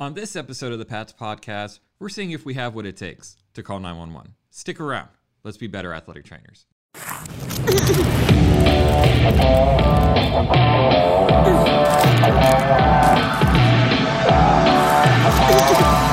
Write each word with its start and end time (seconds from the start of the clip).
On 0.00 0.14
this 0.14 0.34
episode 0.34 0.72
of 0.72 0.78
the 0.78 0.86
Pats 0.86 1.12
Podcast, 1.12 1.80
we're 1.98 2.08
seeing 2.08 2.30
if 2.30 2.46
we 2.46 2.54
have 2.54 2.74
what 2.74 2.86
it 2.86 2.96
takes 2.96 3.36
to 3.52 3.62
call 3.62 3.80
911. 3.80 4.32
Stick 4.48 4.80
around. 4.80 5.10
Let's 5.44 5.58
be 5.58 5.66
better 5.66 5.92
athletic 5.92 6.24
trainers. 6.24 6.64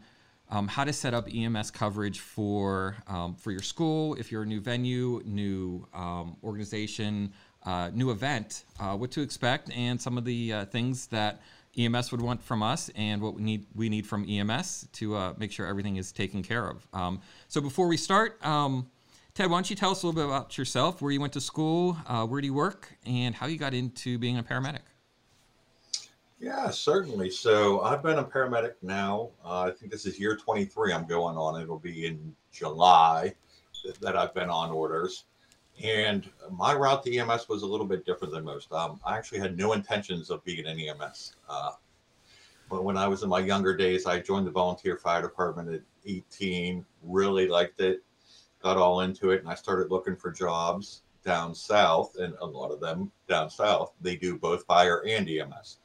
Um, 0.51 0.69
how 0.69 0.85
to 0.85 0.93
set 0.93 1.15
up 1.15 1.27
EMS 1.35 1.71
coverage 1.71 2.21
for 2.21 2.97
um, 3.09 3.35
for 3.35 3.51
your 3.51 3.63
school 3.63 4.15
if 4.17 4.31
you're 4.31 4.43
a 4.43 4.47
new 4.47 4.61
venue, 4.61 5.23
new 5.25 5.89
um, 5.95 6.37
organization, 6.45 7.33
uh, 7.65 7.91
new 7.95 8.11
event, 8.11 8.65
uh, 8.81 8.97
what 8.97 9.11
to 9.13 9.23
expect, 9.23 9.71
and 9.75 10.01
some 10.01 10.19
of 10.19 10.25
the 10.25 10.53
uh, 10.53 10.65
things 10.67 11.07
that 11.09 11.41
EMS 11.77 12.13
would 12.13 12.21
want 12.21 12.43
from 12.43 12.63
us, 12.63 12.91
and 12.95 13.21
what 13.21 13.35
we 13.35 13.43
need 13.43 13.67
we 13.75 13.89
need 13.89 14.07
from 14.07 14.29
EMS 14.29 14.89
to 14.93 15.17
uh, 15.17 15.35
make 15.39 15.51
sure 15.51 15.67
everything 15.67 15.97
is 15.97 16.13
taken 16.13 16.43
care 16.43 16.69
of. 16.69 16.87
Um, 16.93 17.21
so 17.49 17.61
before 17.61 17.89
we 17.89 17.97
start, 17.97 18.45
um, 18.45 18.91
Ted, 19.35 19.51
why 19.51 19.57
don't 19.57 19.69
you 19.69 19.77
tell 19.77 19.91
us 19.91 20.03
a 20.03 20.07
little 20.07 20.21
bit 20.21 20.29
about 20.29 20.57
yourself, 20.57 21.03
where 21.03 21.11
you 21.11 21.21
went 21.21 21.33
to 21.33 21.41
school, 21.41 21.97
uh, 22.07 22.25
where 22.27 22.41
do 22.41 22.47
you 22.47 22.55
work, 22.55 22.97
and 23.05 23.35
how 23.35 23.47
you 23.47 23.59
got 23.59 23.75
into 23.75 24.19
being 24.19 24.39
a 24.39 24.43
paramedic? 24.43 24.83
Yeah, 26.39 26.71
certainly. 26.71 27.31
So 27.31 27.81
I've 27.81 28.03
been 28.03 28.19
a 28.19 28.25
paramedic 28.25 28.75
now. 28.83 29.31
Uh, 29.45 29.63
I 29.63 29.71
think 29.71 29.91
this 29.91 30.05
is 30.05 30.21
year 30.21 30.37
23 30.37 30.93
I'm 30.93 31.07
going 31.07 31.37
on. 31.37 31.61
It'll 31.61 31.79
be 31.79 32.07
in 32.07 32.35
July 32.53 33.35
that 34.01 34.17
I've 34.17 34.35
been 34.35 34.51
on 34.51 34.71
orders. 34.71 35.25
And 35.83 36.31
my 36.51 36.75
route 36.75 37.03
to 37.05 37.17
EMS 37.17 37.49
was 37.49 37.63
a 37.63 37.67
little 37.67 37.87
bit 37.87 38.07
different 38.07 38.33
than 38.33 38.45
most. 38.45 38.73
Um, 38.73 39.01
I 39.05 39.17
actually 39.17 39.41
had 39.41 39.59
no 39.59 39.73
intentions 39.73 40.31
of 40.31 40.45
being 40.45 40.67
an 40.67 40.79
EMS. 40.79 41.35
Uh, 41.49 41.73
but 42.71 42.85
when 42.85 42.97
I 42.97 43.09
was 43.09 43.23
in 43.23 43.29
my 43.29 43.41
younger 43.41 43.77
days, 43.77 44.07
I 44.07 44.21
joined 44.21 44.47
the 44.47 44.51
volunteer 44.51 44.97
fire 44.97 45.23
department 45.23 45.73
at 45.73 45.83
18, 46.07 46.85
really 47.03 47.49
liked 47.49 47.81
it, 47.81 48.03
got 48.63 48.77
all 48.77 49.01
into 49.01 49.31
it, 49.31 49.41
and 49.41 49.49
I 49.49 49.55
started 49.55 49.91
looking 49.91 50.17
for 50.17 50.31
jobs 50.31 51.03
down 51.25 51.55
south. 51.55 52.17
And 52.19 52.35
a 52.41 52.47
lot 52.47 52.71
of 52.71 52.81
them 52.81 53.11
down 53.29 53.51
south, 53.51 53.93
they 54.01 54.17
do 54.17 54.39
both 54.39 54.65
fire 54.65 55.05
and 55.07 55.29
EMS. 55.29 55.79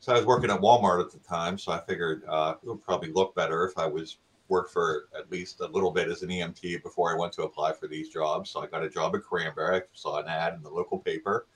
So 0.00 0.12
I 0.12 0.16
was 0.16 0.26
working 0.26 0.50
at 0.50 0.60
Walmart 0.60 1.04
at 1.04 1.12
the 1.12 1.18
time, 1.18 1.58
so 1.58 1.72
I 1.72 1.80
figured 1.80 2.22
uh, 2.26 2.54
it 2.62 2.66
would 2.66 2.82
probably 2.82 3.12
look 3.12 3.34
better 3.34 3.64
if 3.64 3.76
I 3.76 3.86
was 3.86 4.18
worked 4.50 4.72
for 4.72 5.08
at 5.16 5.30
least 5.30 5.60
a 5.60 5.66
little 5.66 5.90
bit 5.90 6.08
as 6.08 6.22
an 6.22 6.28
EMT 6.28 6.82
before 6.82 7.14
I 7.14 7.18
went 7.18 7.32
to 7.34 7.44
apply 7.44 7.72
for 7.72 7.86
these 7.86 8.10
jobs. 8.10 8.50
So 8.50 8.60
I 8.60 8.66
got 8.66 8.82
a 8.82 8.90
job 8.90 9.14
at 9.14 9.22
Cranberry. 9.22 9.78
I 9.78 9.82
saw 9.94 10.18
an 10.18 10.28
ad 10.28 10.54
in 10.54 10.62
the 10.62 10.68
local 10.68 10.98
paper. 10.98 11.46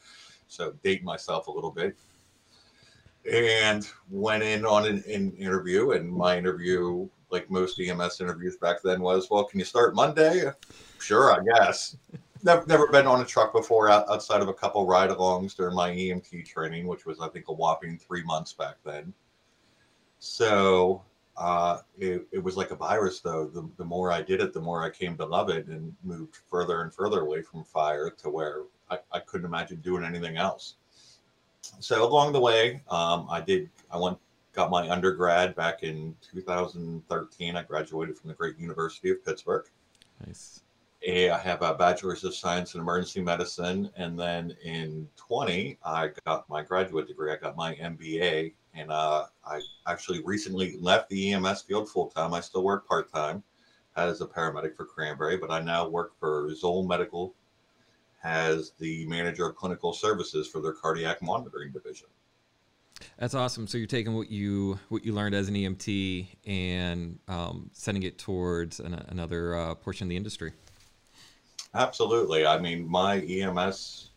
So 0.46 0.72
date 0.82 1.02
myself 1.02 1.48
a 1.48 1.50
little 1.50 1.70
bit. 1.70 1.98
And 3.30 3.86
went 4.10 4.42
in 4.42 4.64
on 4.64 4.86
an, 4.86 5.02
an 5.08 5.32
interview. 5.32 5.90
And 5.90 6.10
my 6.10 6.38
interview, 6.38 7.08
like 7.30 7.50
most 7.50 7.80
EMS 7.80 8.20
interviews 8.20 8.56
back 8.56 8.78
then, 8.82 9.02
was, 9.02 9.28
well, 9.30 9.44
can 9.44 9.58
you 9.58 9.64
start 9.64 9.94
Monday? 9.94 10.50
Sure, 11.00 11.32
I 11.32 11.42
guess. 11.44 11.96
Never, 12.44 12.64
never 12.66 12.86
been 12.88 13.06
on 13.06 13.22
a 13.22 13.24
truck 13.24 13.52
before 13.52 13.90
outside 13.90 14.42
of 14.42 14.48
a 14.48 14.54
couple 14.54 14.86
ride 14.86 15.10
alongs 15.10 15.56
during 15.56 15.74
my 15.74 15.90
EMT 15.90 16.46
training, 16.46 16.86
which 16.86 17.06
was, 17.06 17.18
I 17.18 17.28
think, 17.28 17.48
a 17.48 17.52
whopping 17.52 17.98
three 17.98 18.22
months 18.22 18.52
back 18.52 18.76
then. 18.84 19.14
So 20.18 21.02
uh, 21.36 21.78
it, 21.98 22.26
it 22.32 22.42
was 22.42 22.56
like 22.56 22.70
a 22.70 22.76
virus 22.76 23.20
though. 23.20 23.46
The, 23.46 23.68
the 23.76 23.84
more 23.84 24.12
i 24.12 24.22
did 24.22 24.40
it 24.40 24.52
the 24.52 24.60
more 24.60 24.82
i 24.82 24.90
came 24.90 25.16
to 25.16 25.24
love 25.24 25.48
it 25.48 25.66
and 25.66 25.94
moved 26.02 26.36
further 26.48 26.82
and 26.82 26.92
further 26.92 27.20
away 27.20 27.42
from 27.42 27.64
fire 27.64 28.10
to 28.10 28.30
where 28.30 28.62
i, 28.90 28.98
I 29.12 29.20
couldn't 29.20 29.46
imagine 29.46 29.80
doing 29.80 30.04
anything 30.04 30.36
else. 30.36 30.76
So 31.80 32.06
along 32.06 32.32
the 32.32 32.40
way 32.40 32.82
um, 32.90 33.26
i 33.30 33.40
did 33.40 33.70
i 33.90 33.98
went 33.98 34.18
got 34.52 34.70
my 34.70 34.88
undergrad 34.88 35.56
back 35.56 35.82
in 35.82 36.14
2013 36.32 37.56
i 37.56 37.62
graduated 37.62 38.16
from 38.16 38.28
the 38.28 38.34
great 38.34 38.58
university 38.58 39.10
of 39.10 39.24
pittsburgh. 39.24 39.66
Nice. 40.26 40.60
I 41.06 41.38
have 41.42 41.60
a 41.60 41.74
bachelor's 41.74 42.24
of 42.24 42.34
science 42.34 42.74
in 42.74 42.80
emergency 42.80 43.20
medicine, 43.20 43.90
and 43.94 44.18
then 44.18 44.56
in 44.64 45.06
20, 45.16 45.78
I 45.84 46.10
got 46.24 46.48
my 46.48 46.62
graduate 46.62 47.06
degree. 47.06 47.30
I 47.30 47.36
got 47.36 47.56
my 47.56 47.74
MBA 47.74 48.54
and 48.74 48.90
uh, 48.90 49.26
I 49.46 49.60
actually 49.86 50.22
recently 50.24 50.76
left 50.80 51.08
the 51.08 51.32
EMS 51.32 51.62
field 51.62 51.88
full 51.88 52.08
time. 52.08 52.34
I 52.34 52.40
still 52.40 52.64
work 52.64 52.88
part 52.88 53.12
time 53.12 53.42
as 53.96 54.20
a 54.20 54.26
paramedic 54.26 54.76
for 54.76 54.84
Cranberry, 54.84 55.36
but 55.36 55.50
I 55.50 55.60
now 55.60 55.88
work 55.88 56.18
for 56.18 56.52
Zoll 56.54 56.86
Medical 56.86 57.34
as 58.24 58.72
the 58.78 59.06
manager 59.06 59.46
of 59.46 59.54
clinical 59.54 59.92
services 59.92 60.48
for 60.48 60.60
their 60.60 60.72
cardiac 60.72 61.22
monitoring 61.22 61.72
division. 61.72 62.08
That's 63.18 63.34
awesome. 63.34 63.66
So 63.66 63.76
you're 63.76 63.86
taking 63.86 64.14
what 64.14 64.30
you 64.30 64.78
what 64.88 65.04
you 65.04 65.12
learned 65.12 65.34
as 65.34 65.48
an 65.48 65.54
EMT 65.54 66.26
and 66.46 67.18
um, 67.28 67.70
sending 67.72 68.02
it 68.02 68.18
towards 68.18 68.80
an, 68.80 68.94
another 69.08 69.56
uh, 69.56 69.74
portion 69.74 70.06
of 70.06 70.08
the 70.10 70.16
industry. 70.16 70.52
Absolutely. 71.74 72.46
I 72.46 72.58
mean, 72.58 72.88
my 72.88 73.18
EMS 73.18 74.10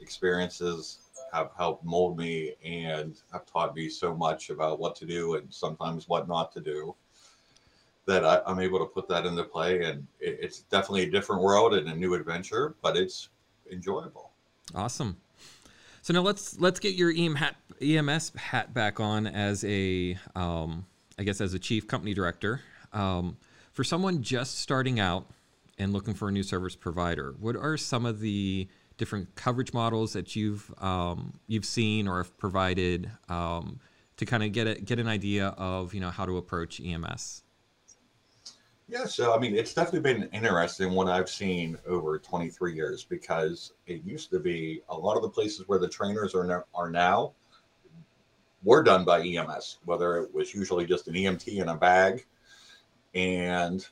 experiences 0.00 0.98
have 1.32 1.50
helped 1.56 1.84
mold 1.84 2.18
me 2.18 2.54
and 2.64 3.20
have 3.32 3.46
taught 3.46 3.74
me 3.74 3.88
so 3.88 4.14
much 4.14 4.50
about 4.50 4.78
what 4.78 4.94
to 4.96 5.06
do 5.06 5.34
and 5.34 5.52
sometimes 5.52 6.08
what 6.08 6.28
not 6.28 6.52
to 6.52 6.60
do 6.60 6.94
that 8.06 8.24
I, 8.24 8.50
am 8.50 8.58
able 8.60 8.78
to 8.80 8.86
put 8.86 9.08
that 9.08 9.26
into 9.26 9.44
play. 9.44 9.84
And 9.84 10.06
it, 10.18 10.38
it's 10.42 10.60
definitely 10.62 11.02
a 11.02 11.10
different 11.10 11.42
world 11.42 11.74
and 11.74 11.88
a 11.88 11.94
new 11.94 12.14
adventure, 12.14 12.74
but 12.82 12.96
it's 12.96 13.28
enjoyable. 13.70 14.30
Awesome. 14.74 15.16
So 16.02 16.12
now 16.14 16.22
let's 16.22 16.58
let's 16.58 16.80
get 16.80 16.94
your 16.94 17.12
EM 17.14 17.36
hat, 17.36 17.56
EMS 17.80 18.32
hat 18.36 18.72
back 18.72 19.00
on 19.00 19.26
as 19.26 19.64
a, 19.64 20.18
um, 20.34 20.86
I 21.18 21.24
guess 21.24 21.40
as 21.40 21.54
a 21.54 21.58
chief 21.58 21.86
company 21.86 22.14
director. 22.14 22.62
Um, 22.92 23.36
for 23.72 23.84
someone 23.84 24.22
just 24.22 24.58
starting 24.58 24.98
out 24.98 25.26
and 25.78 25.92
looking 25.92 26.14
for 26.14 26.28
a 26.28 26.32
new 26.32 26.42
service 26.42 26.74
provider, 26.74 27.34
what 27.38 27.54
are 27.54 27.76
some 27.76 28.06
of 28.06 28.20
the 28.20 28.68
different 29.00 29.34
coverage 29.34 29.72
models 29.72 30.12
that 30.12 30.36
you've 30.36 30.70
um, 30.78 31.40
you've 31.46 31.64
seen 31.64 32.06
or 32.06 32.18
have 32.18 32.36
provided 32.36 33.10
um, 33.30 33.80
to 34.18 34.26
kind 34.26 34.42
of 34.42 34.52
get 34.52 34.66
a, 34.66 34.74
get 34.74 34.98
an 34.98 35.08
idea 35.08 35.48
of 35.56 35.94
you 35.94 36.00
know 36.00 36.10
how 36.10 36.26
to 36.26 36.36
approach 36.36 36.82
EMS? 36.84 37.42
Yeah, 38.88 39.06
so 39.06 39.34
I 39.34 39.38
mean, 39.38 39.56
it's 39.56 39.72
definitely 39.72 40.00
been 40.00 40.28
interesting 40.34 40.92
what 40.92 41.08
I've 41.08 41.30
seen 41.30 41.78
over 41.86 42.18
23 42.18 42.74
years 42.74 43.02
because 43.02 43.72
it 43.86 44.04
used 44.04 44.30
to 44.32 44.38
be 44.38 44.82
a 44.90 44.94
lot 44.94 45.16
of 45.16 45.22
the 45.22 45.30
places 45.30 45.66
where 45.66 45.78
the 45.78 45.88
trainers 45.88 46.34
are 46.34 46.44
now, 46.44 46.64
are 46.74 46.90
now 46.90 47.32
were 48.62 48.82
done 48.82 49.06
by 49.06 49.22
EMS, 49.22 49.78
whether 49.86 50.18
it 50.18 50.34
was 50.34 50.54
usually 50.54 50.84
just 50.84 51.08
an 51.08 51.14
EMT 51.14 51.62
in 51.62 51.68
a 51.68 51.74
bag, 51.74 52.26
and 53.14 53.86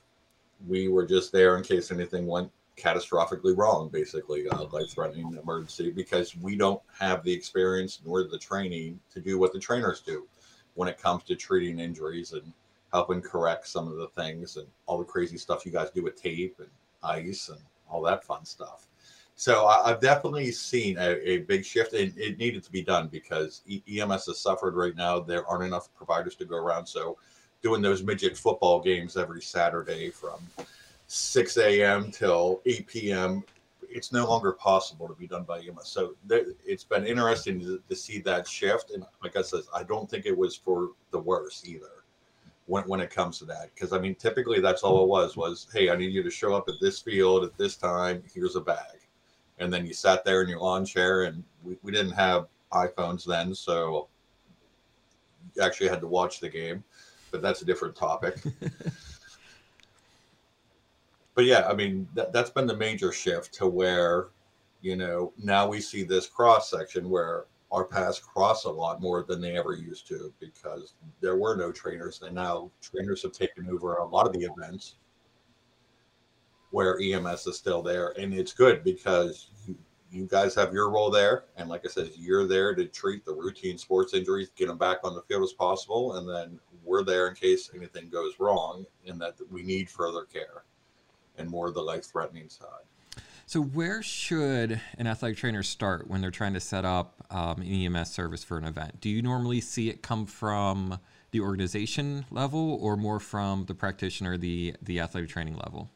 we 0.66 0.88
were 0.88 1.06
just 1.06 1.32
there 1.32 1.56
in 1.56 1.62
case 1.62 1.90
anything 1.90 2.26
went 2.26 2.50
catastrophically 2.78 3.56
wrong, 3.56 3.88
basically, 3.88 4.48
uh, 4.48 4.62
a 4.62 4.64
life 4.64 4.90
threatening 4.90 5.38
emergency, 5.42 5.90
because 5.90 6.36
we 6.36 6.56
don't 6.56 6.80
have 6.98 7.22
the 7.24 7.32
experience 7.32 8.00
nor 8.04 8.24
the 8.24 8.38
training 8.38 8.98
to 9.12 9.20
do 9.20 9.38
what 9.38 9.52
the 9.52 9.58
trainers 9.58 10.00
do 10.00 10.26
when 10.74 10.88
it 10.88 10.98
comes 10.98 11.24
to 11.24 11.34
treating 11.34 11.80
injuries 11.80 12.32
and 12.32 12.52
helping 12.92 13.20
correct 13.20 13.66
some 13.66 13.88
of 13.88 13.96
the 13.96 14.08
things 14.08 14.56
and 14.56 14.66
all 14.86 14.98
the 14.98 15.04
crazy 15.04 15.36
stuff 15.36 15.66
you 15.66 15.72
guys 15.72 15.90
do 15.90 16.02
with 16.02 16.20
tape 16.20 16.56
and 16.58 16.68
ice 17.02 17.48
and 17.48 17.60
all 17.90 18.02
that 18.02 18.24
fun 18.24 18.44
stuff. 18.44 18.86
So 19.34 19.66
I, 19.66 19.88
have 19.88 20.00
definitely 20.00 20.50
seen 20.50 20.98
a, 20.98 21.10
a, 21.28 21.38
big 21.38 21.64
shift, 21.64 21.92
and 21.92 22.12
it 22.18 22.38
needed 22.38 22.64
to 22.64 22.72
be 22.72 22.82
done 22.82 23.06
because 23.06 23.62
EMS 23.70 24.26
has 24.26 24.40
suffered 24.40 24.74
right 24.74 24.96
now. 24.96 25.20
There 25.20 25.46
aren't 25.46 25.64
enough 25.64 25.94
providers 25.94 26.34
to 26.36 26.44
go 26.44 26.56
around. 26.56 26.86
So 26.86 27.18
doing 27.62 27.80
those 27.80 28.02
midget 28.02 28.36
football 28.36 28.80
games 28.80 29.16
every 29.16 29.40
Saturday 29.40 30.10
from 30.10 30.40
6 31.08 31.56
a.m. 31.56 32.10
till 32.10 32.60
8 32.66 32.86
p.m. 32.86 33.42
It's 33.88 34.12
no 34.12 34.28
longer 34.28 34.52
possible 34.52 35.08
to 35.08 35.14
be 35.14 35.26
done 35.26 35.44
by 35.44 35.60
EMS. 35.60 35.88
So 35.88 36.14
there, 36.26 36.44
it's 36.64 36.84
been 36.84 37.06
interesting 37.06 37.58
to, 37.60 37.82
to, 37.88 37.96
see 37.96 38.20
that 38.20 38.46
shift. 38.46 38.90
And 38.90 39.04
like 39.22 39.34
I 39.34 39.40
said, 39.40 39.62
I 39.74 39.82
don't 39.82 40.08
think 40.08 40.26
it 40.26 40.36
was 40.36 40.54
for 40.54 40.90
the 41.10 41.18
worse 41.18 41.64
either. 41.66 42.04
when, 42.66 42.84
when 42.84 43.00
it 43.00 43.08
comes 43.08 43.38
to 43.38 43.46
that. 43.46 43.70
Because 43.74 43.94
I 43.94 43.98
mean, 43.98 44.14
typically 44.14 44.60
that's 44.60 44.82
all 44.82 45.02
it 45.02 45.08
was 45.08 45.34
was, 45.34 45.66
hey, 45.72 45.88
I 45.88 45.96
need 45.96 46.12
you 46.12 46.22
to 46.22 46.30
show 46.30 46.54
up 46.54 46.68
at 46.68 46.74
this 46.78 47.00
field 47.00 47.42
at 47.42 47.56
this 47.56 47.76
time. 47.76 48.22
Here's 48.32 48.56
a 48.56 48.60
bag, 48.60 48.98
and 49.58 49.72
then 49.72 49.86
you 49.86 49.94
sat 49.94 50.26
there 50.26 50.42
in 50.42 50.48
your 50.48 50.60
lawn 50.60 50.84
chair, 50.84 51.22
and 51.22 51.42
we, 51.64 51.78
we 51.82 51.90
didn't 51.90 52.12
have 52.12 52.48
iPhones 52.72 53.24
then, 53.24 53.54
so 53.54 54.08
you 55.56 55.62
actually 55.62 55.88
had 55.88 56.00
to 56.00 56.06
watch 56.06 56.40
the 56.40 56.50
game. 56.50 56.84
But 57.30 57.40
that's 57.40 57.62
a 57.62 57.64
different 57.64 57.96
topic. 57.96 58.36
but 61.38 61.44
yeah, 61.44 61.68
I 61.68 61.72
mean 61.72 62.08
that, 62.14 62.32
that's 62.32 62.50
been 62.50 62.66
the 62.66 62.76
major 62.76 63.12
shift 63.12 63.54
to 63.54 63.68
where, 63.68 64.30
you 64.80 64.96
know, 64.96 65.32
now 65.38 65.68
we 65.68 65.80
see 65.80 66.02
this 66.02 66.26
cross 66.26 66.68
section 66.68 67.08
where 67.08 67.44
our 67.70 67.84
paths 67.84 68.18
cross 68.18 68.64
a 68.64 68.68
lot 68.68 69.00
more 69.00 69.22
than 69.22 69.40
they 69.40 69.56
ever 69.56 69.72
used 69.74 70.08
to 70.08 70.34
because 70.40 70.94
there 71.20 71.36
were 71.36 71.54
no 71.54 71.70
trainers 71.70 72.22
and 72.22 72.34
now 72.34 72.72
trainers 72.82 73.22
have 73.22 73.30
taken 73.30 73.68
over 73.70 73.94
a 73.94 74.04
lot 74.04 74.26
of 74.26 74.32
the 74.32 74.48
events 74.52 74.96
where 76.72 76.98
EMS 77.00 77.46
is 77.46 77.56
still 77.56 77.82
there. 77.82 78.18
And 78.18 78.34
it's 78.34 78.52
good 78.52 78.82
because 78.82 79.50
you, 79.64 79.76
you 80.10 80.26
guys 80.26 80.56
have 80.56 80.72
your 80.72 80.90
role 80.90 81.08
there. 81.08 81.44
And 81.56 81.68
like 81.68 81.82
I 81.84 81.88
said 81.88 82.10
you're 82.16 82.48
there 82.48 82.74
to 82.74 82.84
treat 82.86 83.24
the 83.24 83.32
routine 83.32 83.78
sports 83.78 84.12
injuries 84.12 84.50
get 84.56 84.66
them 84.66 84.76
back 84.76 84.98
on 85.04 85.14
the 85.14 85.22
field 85.22 85.44
as 85.44 85.52
possible. 85.52 86.16
And 86.16 86.28
then 86.28 86.58
we're 86.82 87.04
there 87.04 87.28
in 87.28 87.36
case 87.36 87.70
anything 87.76 88.08
goes 88.08 88.40
wrong 88.40 88.84
and 89.06 89.20
that 89.20 89.36
we 89.52 89.62
need 89.62 89.88
further 89.88 90.24
care 90.24 90.64
and 91.38 91.48
more 91.48 91.68
of 91.68 91.74
the 91.74 91.82
life 91.82 92.04
threatening 92.04 92.48
side. 92.48 92.68
So, 93.46 93.62
where 93.62 94.02
should 94.02 94.78
an 94.98 95.06
athletic 95.06 95.38
trainer 95.38 95.62
start 95.62 96.06
when 96.06 96.20
they're 96.20 96.30
trying 96.30 96.52
to 96.52 96.60
set 96.60 96.84
up 96.84 97.24
um, 97.30 97.62
an 97.62 97.96
EMS 97.96 98.10
service 98.10 98.44
for 98.44 98.58
an 98.58 98.64
event? 98.64 99.00
Do 99.00 99.08
you 99.08 99.22
normally 99.22 99.62
see 99.62 99.88
it 99.88 100.02
come 100.02 100.26
from 100.26 100.98
the 101.30 101.40
organization 101.40 102.26
level 102.30 102.78
or 102.80 102.96
more 102.96 103.20
from 103.20 103.64
the 103.64 103.74
practitioner, 103.74 104.36
the 104.36 104.74
the 104.82 105.00
athletic 105.00 105.30
training 105.30 105.56
level? 105.56 105.90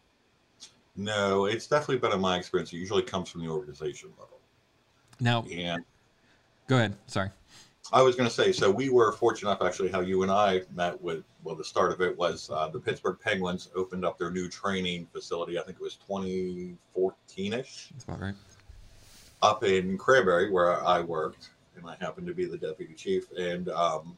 No, 0.96 1.46
it's 1.46 1.66
definitely 1.66 1.98
been 1.98 2.12
in 2.12 2.20
my 2.20 2.38
experience. 2.38 2.72
It 2.72 2.78
usually 2.78 3.02
comes 3.02 3.28
from 3.28 3.42
the 3.42 3.48
organization 3.48 4.10
level. 4.18 4.38
Now, 5.20 5.44
and 5.52 5.84
go 6.68 6.76
ahead. 6.76 6.96
Sorry. 7.06 7.30
I 7.90 8.00
was 8.00 8.14
going 8.14 8.28
to 8.28 8.34
say, 8.34 8.52
so 8.52 8.70
we 8.70 8.90
were 8.90 9.12
fortunate 9.12 9.50
enough, 9.50 9.62
actually, 9.62 9.90
how 9.90 10.00
you 10.00 10.22
and 10.22 10.30
I 10.30 10.62
met 10.74 11.00
with, 11.02 11.24
well, 11.42 11.56
the 11.56 11.64
start 11.64 11.92
of 11.92 12.00
it 12.00 12.16
was 12.16 12.48
uh, 12.50 12.68
the 12.68 12.78
Pittsburgh 12.78 13.18
Penguins 13.22 13.68
opened 13.74 14.04
up 14.04 14.18
their 14.18 14.30
new 14.30 14.48
training 14.48 15.08
facility. 15.12 15.58
I 15.58 15.62
think 15.62 15.78
it 15.78 15.82
was 15.82 15.96
2014 15.96 17.52
ish. 17.52 17.88
That's 17.92 18.04
about 18.04 18.20
right. 18.20 18.34
Up 19.42 19.64
in 19.64 19.98
Cranberry, 19.98 20.50
where 20.50 20.82
I 20.84 21.00
worked, 21.00 21.50
and 21.76 21.88
I 21.88 21.96
happened 22.00 22.28
to 22.28 22.34
be 22.34 22.44
the 22.44 22.56
deputy 22.56 22.94
chief. 22.94 23.30
And, 23.32 23.68
um, 23.70 24.16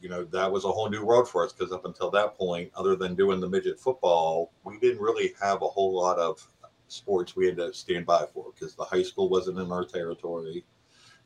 you 0.00 0.08
know, 0.08 0.24
that 0.24 0.50
was 0.50 0.64
a 0.64 0.70
whole 0.70 0.90
new 0.90 1.04
world 1.04 1.28
for 1.28 1.44
us 1.44 1.52
because 1.52 1.72
up 1.72 1.86
until 1.86 2.10
that 2.10 2.36
point, 2.36 2.70
other 2.76 2.94
than 2.94 3.14
doing 3.14 3.40
the 3.40 3.48
midget 3.48 3.80
football, 3.80 4.52
we 4.64 4.78
didn't 4.78 5.00
really 5.00 5.32
have 5.40 5.62
a 5.62 5.68
whole 5.68 5.94
lot 5.94 6.18
of 6.18 6.46
sports 6.88 7.34
we 7.34 7.46
had 7.46 7.56
to 7.56 7.72
stand 7.72 8.04
by 8.04 8.26
for 8.34 8.52
because 8.52 8.74
the 8.74 8.84
high 8.84 9.02
school 9.02 9.30
wasn't 9.30 9.58
in 9.58 9.72
our 9.72 9.84
territory 9.84 10.62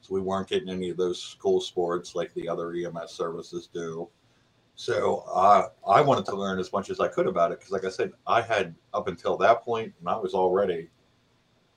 so 0.07 0.15
we 0.15 0.21
weren't 0.21 0.49
getting 0.49 0.69
any 0.69 0.91
of 0.91 0.97
those 0.97 1.21
school 1.21 1.61
sports 1.61 2.15
like 2.15 2.33
the 2.35 2.49
other 2.49 2.73
EMS 2.73 3.11
services 3.11 3.69
do. 3.73 4.09
So 4.77 5.25
uh, 5.33 5.69
I 5.89 6.01
wanted 6.01 6.27
to 6.27 6.37
learn 6.37 6.59
as 6.59 6.73
much 6.73 6.91
as 6.91 7.01
I 7.01 7.09
could 7.09 7.27
about 7.27 7.51
it 7.51 7.59
because, 7.59 7.73
like 7.73 7.85
I 7.85 7.89
said, 7.89 8.13
I 8.27 8.43
had 8.43 8.75
up 8.93 9.09
until 9.09 9.37
that 9.39 9.63
point, 9.63 9.93
and 9.99 10.09
I 10.09 10.17
was 10.17 10.35
already 10.35 10.89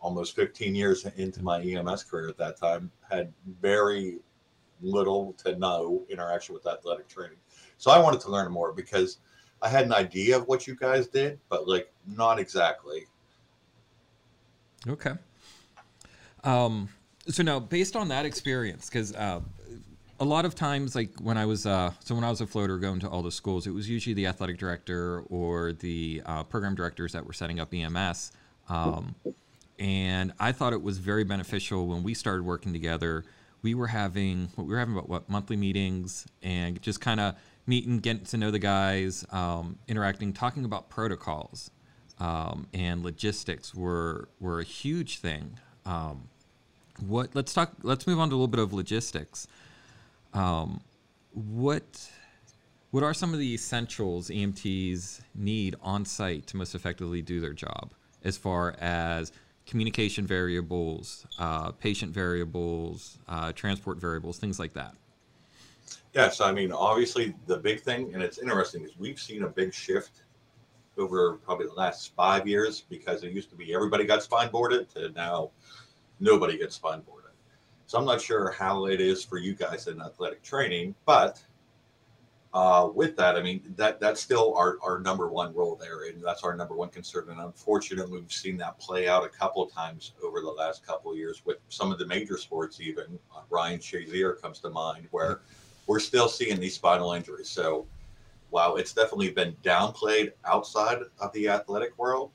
almost 0.01 0.35
15 0.35 0.75
years 0.75 1.05
into 1.17 1.41
my 1.41 1.61
EMS 1.61 2.03
career 2.03 2.29
at 2.29 2.37
that 2.37 2.57
time, 2.57 2.91
had 3.09 3.33
very 3.61 4.19
little 4.81 5.33
to 5.43 5.55
no 5.57 6.05
interaction 6.09 6.53
with 6.53 6.67
athletic 6.67 7.07
training. 7.07 7.37
So 7.77 7.91
I 7.91 7.99
wanted 7.99 8.21
to 8.21 8.31
learn 8.31 8.51
more 8.51 8.73
because 8.73 9.19
I 9.61 9.69
had 9.69 9.85
an 9.85 9.93
idea 9.93 10.37
of 10.37 10.47
what 10.47 10.67
you 10.67 10.75
guys 10.75 11.07
did, 11.07 11.39
but 11.49 11.67
like 11.67 11.91
not 12.05 12.39
exactly. 12.39 13.05
Okay. 14.87 15.13
Um, 16.43 16.89
so 17.29 17.43
now 17.43 17.59
based 17.59 17.95
on 17.95 18.07
that 18.09 18.25
experience 18.25 18.89
because 18.89 19.13
uh, 19.15 19.39
a 20.19 20.25
lot 20.25 20.45
of 20.45 20.55
times 20.55 20.95
like 20.95 21.11
when 21.21 21.37
i 21.37 21.45
was 21.45 21.65
uh, 21.65 21.91
so 22.03 22.15
when 22.15 22.23
i 22.23 22.29
was 22.29 22.41
a 22.41 22.47
floater 22.47 22.77
going 22.77 22.99
to 22.99 23.07
all 23.07 23.21
the 23.21 23.31
schools 23.31 23.67
it 23.67 23.71
was 23.71 23.89
usually 23.89 24.13
the 24.13 24.25
athletic 24.27 24.57
director 24.57 25.21
or 25.29 25.73
the 25.73 26.21
uh, 26.25 26.43
program 26.43 26.75
directors 26.75 27.13
that 27.13 27.25
were 27.25 27.33
setting 27.33 27.59
up 27.59 27.73
ems 27.73 28.31
um, 28.67 29.15
and 29.77 30.33
i 30.39 30.51
thought 30.51 30.73
it 30.73 30.81
was 30.81 30.97
very 30.97 31.23
beneficial 31.23 31.87
when 31.87 32.03
we 32.03 32.13
started 32.13 32.43
working 32.43 32.73
together. 32.73 33.23
We 33.61 33.75
were 33.75 33.87
having 33.87 34.49
what 34.55 34.67
we 34.67 34.73
were 34.73 34.79
having 34.79 34.93
about 34.93 35.09
what 35.09 35.29
monthly 35.29 35.57
meetings 35.57 36.25
and 36.41 36.81
just 36.81 37.01
kind 37.01 37.19
of 37.19 37.35
meeting 37.67 37.99
getting 37.99 38.23
to 38.25 38.37
know 38.37 38.51
the 38.51 38.59
guys 38.59 39.25
um, 39.31 39.77
interacting 39.87 40.31
talking 40.31 40.63
about 40.63 40.89
protocols 40.89 41.69
um, 42.19 42.67
and 42.73 43.03
logistics 43.03 43.75
were 43.75 44.29
were 44.39 44.59
a 44.59 44.63
huge 44.63 45.19
thing 45.19 45.59
um, 45.85 46.29
what 47.01 47.29
let's 47.33 47.53
talk 47.53 47.71
let's 47.83 48.05
move 48.07 48.19
on 48.19 48.29
to 48.29 48.33
a 48.33 48.37
little 48.37 48.47
bit 48.47 48.59
of 48.59 48.73
logistics 48.73 49.47
um, 50.33 50.81
what 51.33 52.09
what 52.91 53.03
are 53.03 53.13
some 53.13 53.33
of 53.33 53.39
the 53.39 53.53
essentials 53.53 54.29
EMTs 54.29 55.21
need 55.35 55.75
on 55.81 56.05
site 56.05 56.47
to 56.47 56.57
most 56.57 56.73
effectively 56.73 57.21
do 57.21 57.39
their 57.39 57.53
job 57.53 57.91
as 58.23 58.35
far 58.35 58.75
as 58.79 59.31
communication 59.67 60.25
variables, 60.25 61.27
uh, 61.37 61.71
patient 61.71 62.11
variables, 62.11 63.19
uh, 63.27 63.51
transport 63.53 63.99
variables, 63.99 64.39
things 64.39 64.59
like 64.59 64.73
that? 64.73 64.95
Yes, 66.13 66.41
I 66.41 66.51
mean, 66.51 66.71
obviously, 66.71 67.35
the 67.45 67.57
big 67.57 67.81
thing, 67.81 68.11
and 68.15 68.23
it's 68.23 68.39
interesting, 68.39 68.83
is 68.83 68.97
we've 68.97 69.19
seen 69.19 69.43
a 69.43 69.47
big 69.47 69.71
shift 69.71 70.23
over 70.97 71.33
probably 71.33 71.67
the 71.67 71.73
last 71.73 72.15
five 72.15 72.47
years 72.47 72.83
because 72.89 73.23
it 73.23 73.31
used 73.31 73.51
to 73.51 73.55
be 73.55 73.73
everybody 73.73 74.03
got 74.05 74.23
spine 74.23 74.49
boarded 74.49 74.89
to 74.95 75.09
now 75.09 75.51
nobody 76.19 76.57
gets 76.57 76.75
spine 76.75 77.01
boarded. 77.01 77.31
So 77.87 77.97
I'm 77.97 78.05
not 78.05 78.21
sure 78.21 78.51
how 78.51 78.85
it 78.85 79.01
is 79.01 79.23
for 79.23 79.37
you 79.37 79.55
guys 79.55 79.87
in 79.87 79.99
athletic 80.01 80.43
training, 80.43 80.93
but 81.05 81.41
uh, 82.53 82.89
with 82.93 83.15
that, 83.15 83.35
I 83.35 83.41
mean 83.41 83.61
that 83.75 83.99
that's 83.99 84.21
still 84.21 84.55
our, 84.55 84.77
our 84.81 84.99
number 84.99 85.27
one 85.29 85.53
role 85.53 85.75
there, 85.75 86.05
and 86.05 86.23
that's 86.23 86.43
our 86.43 86.55
number 86.55 86.75
one 86.75 86.89
concern. 86.89 87.25
And 87.29 87.39
unfortunately, 87.39 88.19
we've 88.19 88.31
seen 88.31 88.57
that 88.57 88.79
play 88.79 89.07
out 89.07 89.23
a 89.23 89.29
couple 89.29 89.61
of 89.61 89.71
times 89.71 90.13
over 90.23 90.41
the 90.41 90.49
last 90.49 90.85
couple 90.85 91.11
of 91.11 91.17
years 91.17 91.43
with 91.45 91.57
some 91.69 91.91
of 91.91 91.99
the 91.99 92.07
major 92.07 92.37
sports. 92.37 92.81
Even 92.81 93.19
uh, 93.35 93.41
Ryan 93.51 93.79
Shazier 93.79 94.41
comes 94.41 94.59
to 94.59 94.69
mind, 94.69 95.07
where 95.11 95.41
we're 95.85 95.99
still 95.99 96.27
seeing 96.27 96.59
these 96.59 96.75
spinal 96.75 97.13
injuries. 97.13 97.49
So 97.49 97.85
while 98.49 98.77
it's 98.77 98.93
definitely 98.93 99.29
been 99.29 99.55
downplayed 99.63 100.31
outside 100.45 100.99
of 101.19 101.31
the 101.33 101.49
athletic 101.49 101.97
world, 101.99 102.31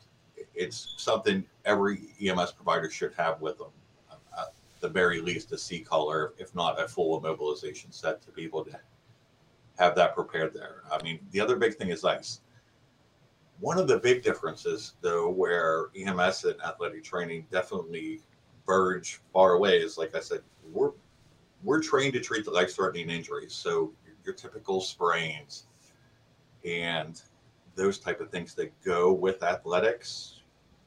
it's 0.54 0.94
something 0.96 1.44
every 1.64 2.00
EMS 2.20 2.52
provider 2.52 2.90
should 2.90 3.12
have 3.14 3.40
with 3.40 3.58
them. 3.58 3.70
Uh, 4.10 4.16
at 4.38 4.54
the 4.80 4.88
very 4.88 5.20
least, 5.20 5.52
a 5.52 5.58
C 5.58 5.80
collar, 5.80 6.34
if 6.38 6.54
not 6.54 6.80
a 6.80 6.88
full 6.88 7.20
immobilization 7.20 7.92
set 7.92 8.22
to 8.22 8.30
be 8.30 8.44
able 8.44 8.64
to 8.64 8.78
have 9.78 9.94
that 9.96 10.14
prepared 10.14 10.54
there. 10.54 10.82
I 10.90 11.02
mean, 11.02 11.18
the 11.32 11.40
other 11.40 11.56
big 11.56 11.74
thing 11.76 11.88
is 11.88 12.04
ice. 12.04 12.40
One 13.60 13.78
of 13.78 13.88
the 13.88 13.98
big 13.98 14.22
differences, 14.22 14.94
though, 15.00 15.30
where 15.30 15.86
EMS 15.96 16.44
and 16.44 16.60
athletic 16.62 17.04
training 17.04 17.46
definitely 17.50 18.20
verge 18.66 19.20
far 19.32 19.52
away 19.52 19.78
is, 19.78 19.96
like 19.96 20.14
I 20.14 20.20
said, 20.20 20.40
we're 20.72 20.92
we're 21.62 21.80
trained 21.80 22.12
to 22.12 22.20
treat 22.20 22.44
the 22.44 22.50
life-threatening 22.50 23.08
injuries. 23.08 23.54
So 23.54 23.92
your 24.24 24.34
typical 24.34 24.80
sprains 24.80 25.66
and 26.64 27.20
those 27.74 27.98
type 27.98 28.20
of 28.20 28.30
things 28.30 28.54
that 28.54 28.72
go 28.82 29.12
with 29.12 29.42
athletics, 29.42 30.33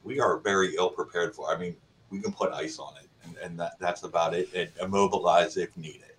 we 0.08 0.18
are 0.18 0.38
very 0.38 0.74
ill 0.74 0.88
prepared 0.88 1.34
for. 1.34 1.54
I 1.54 1.58
mean, 1.58 1.76
we 2.10 2.20
can 2.20 2.32
put 2.32 2.50
ice 2.52 2.78
on 2.78 2.94
it, 2.96 3.08
and, 3.24 3.36
and 3.36 3.60
that, 3.60 3.78
that's 3.78 4.02
about 4.02 4.34
it, 4.34 4.48
and 4.54 4.70
immobilize 4.80 5.58
if 5.58 5.76
needed. 5.76 6.14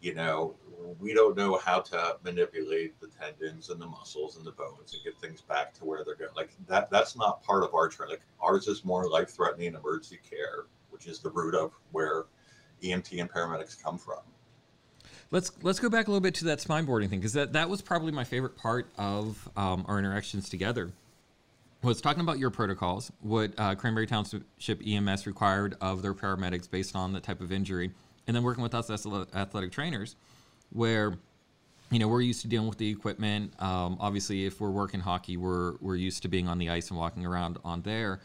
You 0.00 0.14
know, 0.14 0.54
we 1.00 1.12
don't 1.12 1.36
know 1.36 1.58
how 1.58 1.80
to 1.80 2.16
manipulate 2.24 2.98
the 3.00 3.08
tendons 3.08 3.68
and 3.68 3.80
the 3.80 3.86
muscles 3.86 4.36
and 4.36 4.46
the 4.46 4.52
bones 4.52 4.94
and 4.94 5.02
get 5.04 5.18
things 5.20 5.42
back 5.42 5.74
to 5.74 5.84
where 5.84 6.04
they're 6.04 6.14
going. 6.14 6.30
Like 6.36 6.50
that, 6.68 6.88
that's 6.88 7.16
not 7.16 7.42
part 7.42 7.64
of 7.64 7.74
our 7.74 7.88
training. 7.88 8.14
Like 8.14 8.22
ours 8.40 8.68
is 8.68 8.84
more 8.84 9.10
life-threatening 9.10 9.74
emergency 9.74 10.20
care, 10.28 10.66
which 10.90 11.06
is 11.06 11.18
the 11.18 11.30
root 11.30 11.54
of 11.56 11.72
where 11.90 12.26
EMT 12.82 13.20
and 13.20 13.30
paramedics 13.30 13.82
come 13.82 13.98
from. 13.98 14.20
Let's 15.32 15.52
let's 15.62 15.78
go 15.80 15.88
back 15.88 16.06
a 16.06 16.10
little 16.10 16.20
bit 16.20 16.34
to 16.36 16.44
that 16.46 16.60
spine 16.60 16.84
boarding 16.84 17.08
thing 17.08 17.20
because 17.20 17.34
that, 17.34 17.52
that 17.52 17.68
was 17.68 17.82
probably 17.82 18.10
my 18.12 18.24
favorite 18.24 18.56
part 18.56 18.88
of 18.96 19.48
um, 19.56 19.84
our 19.86 19.98
interactions 19.98 20.48
together. 20.48 20.92
Was 21.82 22.02
talking 22.02 22.20
about 22.20 22.38
your 22.38 22.50
protocols, 22.50 23.10
what 23.20 23.52
uh, 23.56 23.74
Cranberry 23.74 24.06
Township 24.06 24.86
EMS 24.86 25.26
required 25.26 25.76
of 25.80 26.02
their 26.02 26.12
paramedics 26.12 26.70
based 26.70 26.94
on 26.94 27.14
the 27.14 27.20
type 27.20 27.40
of 27.40 27.52
injury, 27.52 27.90
and 28.26 28.36
then 28.36 28.42
working 28.42 28.62
with 28.62 28.74
us 28.74 28.90
as 28.90 29.06
athletic 29.34 29.72
trainers, 29.72 30.14
where 30.70 31.14
you 31.90 31.98
know 31.98 32.06
we're 32.06 32.20
used 32.20 32.42
to 32.42 32.48
dealing 32.48 32.68
with 32.68 32.76
the 32.76 32.90
equipment. 32.90 33.54
Um, 33.62 33.96
obviously, 33.98 34.44
if 34.44 34.60
we're 34.60 34.70
working 34.70 35.00
hockey, 35.00 35.38
we're 35.38 35.76
we're 35.80 35.96
used 35.96 36.20
to 36.22 36.28
being 36.28 36.48
on 36.48 36.58
the 36.58 36.68
ice 36.68 36.90
and 36.90 36.98
walking 36.98 37.24
around 37.24 37.56
on 37.64 37.80
there 37.80 38.20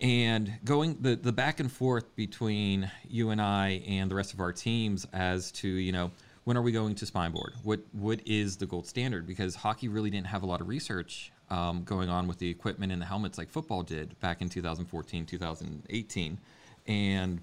and 0.00 0.52
going 0.64 0.98
the 1.00 1.16
the 1.16 1.32
back 1.32 1.60
and 1.60 1.70
forth 1.70 2.14
between 2.16 2.90
you 3.08 3.30
and 3.30 3.40
I 3.40 3.82
and 3.86 4.10
the 4.10 4.14
rest 4.14 4.34
of 4.34 4.40
our 4.40 4.52
teams 4.52 5.06
as 5.12 5.52
to 5.52 5.68
you 5.68 5.92
know 5.92 6.10
when 6.44 6.56
are 6.56 6.62
we 6.62 6.72
going 6.72 6.94
to 6.96 7.06
spine 7.06 7.32
board? 7.32 7.54
What 7.62 7.80
what 7.92 8.20
is 8.26 8.56
the 8.56 8.66
gold 8.66 8.86
standard? 8.86 9.26
Because 9.26 9.54
hockey 9.54 9.88
really 9.88 10.10
didn't 10.10 10.26
have 10.26 10.42
a 10.42 10.46
lot 10.46 10.60
of 10.60 10.68
research 10.68 11.32
um, 11.50 11.84
going 11.84 12.08
on 12.08 12.26
with 12.26 12.38
the 12.38 12.48
equipment 12.48 12.92
and 12.92 13.00
the 13.00 13.06
helmets 13.06 13.38
like 13.38 13.50
football 13.50 13.82
did 13.82 14.18
back 14.20 14.40
in 14.40 14.48
2014, 14.48 15.26
2018, 15.26 16.38
and 16.86 17.40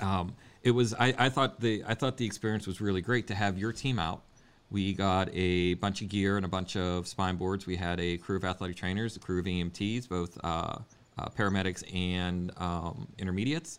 um, 0.00 0.34
it 0.62 0.70
was. 0.72 0.94
I, 0.94 1.14
I 1.18 1.28
thought 1.28 1.60
the 1.60 1.82
I 1.86 1.94
thought 1.94 2.16
the 2.16 2.26
experience 2.26 2.66
was 2.66 2.80
really 2.80 3.00
great 3.00 3.26
to 3.28 3.34
have 3.34 3.58
your 3.58 3.72
team 3.72 3.98
out. 3.98 4.22
We 4.70 4.92
got 4.92 5.28
a 5.32 5.74
bunch 5.74 6.02
of 6.02 6.08
gear 6.08 6.36
and 6.36 6.44
a 6.44 6.48
bunch 6.48 6.76
of 6.76 7.06
spine 7.06 7.36
boards. 7.36 7.66
We 7.66 7.76
had 7.76 8.00
a 8.00 8.16
crew 8.18 8.36
of 8.36 8.44
athletic 8.44 8.76
trainers, 8.76 9.16
a 9.16 9.20
crew 9.20 9.38
of 9.38 9.44
EMTs, 9.46 10.08
both 10.08 10.36
uh, 10.42 10.78
uh, 11.18 11.28
paramedics 11.36 11.84
and 11.94 12.52
um, 12.58 13.06
intermediates 13.16 13.78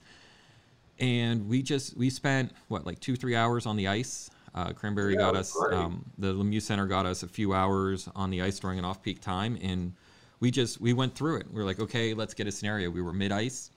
and 0.99 1.47
we 1.47 1.61
just 1.61 1.95
we 1.97 2.09
spent 2.09 2.51
what 2.67 2.85
like 2.85 2.99
two 2.99 3.15
three 3.15 3.35
hours 3.35 3.65
on 3.65 3.75
the 3.75 3.87
ice. 3.87 4.29
Uh, 4.57 4.73
Cranberry 4.73 5.13
Yeah, 5.13 5.19
got 5.19 5.35
us. 5.35 5.55
Um, 5.71 6.03
the 6.17 6.33
Lemieux 6.33 6.63
Center 6.63 6.87
got 6.87 7.05
us 7.05 7.21
a 7.21 7.27
few 7.27 7.53
hours 7.53 8.09
on 8.15 8.31
the 8.31 8.41
ice 8.41 8.57
during 8.57 8.79
an 8.79 8.85
off 8.85 9.03
peak 9.03 9.21
time, 9.21 9.55
and 9.61 9.93
we 10.39 10.49
just 10.49 10.81
we 10.81 10.93
went 10.93 11.13
through 11.13 11.37
it. 11.37 11.45
We 11.51 11.59
were 11.59 11.63
like, 11.65 11.79
okay, 11.79 12.15
let's 12.15 12.33
get 12.33 12.47
a 12.47 12.51
scenario. 12.51 12.89
We 12.89 13.03
were 13.03 13.13
mid 13.13 13.31
ice. 13.31 13.69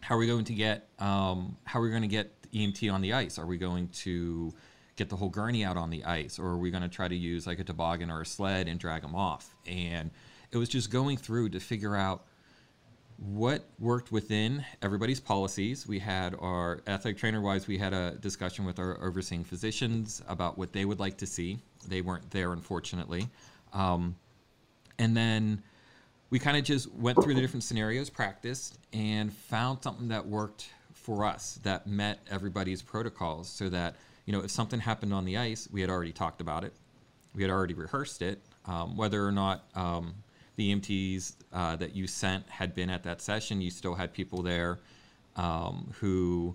How 0.00 0.14
are 0.14 0.18
we 0.18 0.26
going 0.26 0.46
to 0.46 0.54
get? 0.54 0.88
Um, 0.98 1.58
how 1.64 1.80
are 1.80 1.82
we 1.82 1.90
going 1.90 2.02
to 2.02 2.08
get 2.08 2.32
EMT 2.52 2.90
on 2.90 3.02
the 3.02 3.12
ice? 3.12 3.38
Are 3.38 3.44
we 3.44 3.58
going 3.58 3.88
to 3.88 4.50
get 4.96 5.10
the 5.10 5.16
whole 5.16 5.28
gurney 5.28 5.62
out 5.62 5.76
on 5.76 5.90
the 5.90 6.02
ice, 6.04 6.38
or 6.38 6.46
are 6.46 6.58
we 6.58 6.70
going 6.70 6.82
to 6.82 6.88
try 6.88 7.06
to 7.06 7.14
use 7.14 7.46
like 7.46 7.58
a 7.58 7.64
toboggan 7.64 8.10
or 8.10 8.22
a 8.22 8.26
sled 8.26 8.66
and 8.66 8.80
drag 8.80 9.02
them 9.02 9.14
off? 9.14 9.54
And 9.66 10.10
it 10.52 10.56
was 10.56 10.70
just 10.70 10.90
going 10.90 11.18
through 11.18 11.50
to 11.50 11.60
figure 11.60 11.94
out 11.94 12.24
what 13.18 13.64
worked 13.80 14.12
within 14.12 14.64
everybody's 14.80 15.18
policies. 15.18 15.86
We 15.88 15.98
had 15.98 16.36
our 16.38 16.80
athletic 16.86 17.18
trainer 17.18 17.40
wise, 17.40 17.66
we 17.66 17.76
had 17.76 17.92
a 17.92 18.12
discussion 18.12 18.64
with 18.64 18.78
our 18.78 19.02
overseeing 19.02 19.42
physicians 19.44 20.22
about 20.28 20.56
what 20.56 20.72
they 20.72 20.84
would 20.84 21.00
like 21.00 21.18
to 21.18 21.26
see. 21.26 21.58
They 21.88 22.00
weren't 22.00 22.30
there, 22.30 22.52
unfortunately. 22.52 23.28
Um, 23.72 24.14
and 24.98 25.16
then 25.16 25.62
we 26.30 26.38
kind 26.38 26.56
of 26.56 26.64
just 26.64 26.92
went 26.92 27.20
through 27.22 27.34
the 27.34 27.40
different 27.40 27.64
scenarios, 27.64 28.08
practiced, 28.08 28.78
and 28.92 29.32
found 29.32 29.82
something 29.82 30.08
that 30.08 30.24
worked 30.26 30.70
for 30.92 31.24
us 31.24 31.58
that 31.64 31.86
met 31.86 32.20
everybody's 32.30 32.82
protocols 32.82 33.48
so 33.48 33.68
that, 33.68 33.96
you 34.26 34.32
know, 34.32 34.40
if 34.40 34.50
something 34.50 34.78
happened 34.78 35.12
on 35.12 35.24
the 35.24 35.38
ice, 35.38 35.68
we 35.72 35.80
had 35.80 35.90
already 35.90 36.12
talked 36.12 36.40
about 36.40 36.64
it, 36.64 36.72
we 37.34 37.42
had 37.42 37.50
already 37.50 37.74
rehearsed 37.74 38.22
it. 38.22 38.40
Um, 38.66 38.96
whether 38.96 39.26
or 39.26 39.32
not 39.32 39.64
um, 39.74 40.14
the 40.58 40.74
EMTs 40.74 41.34
uh, 41.52 41.76
that 41.76 41.94
you 41.94 42.08
sent 42.08 42.46
had 42.50 42.74
been 42.74 42.90
at 42.90 43.04
that 43.04 43.22
session, 43.22 43.60
you 43.60 43.70
still 43.70 43.94
had 43.94 44.12
people 44.12 44.42
there 44.42 44.80
um, 45.36 45.88
who 46.00 46.54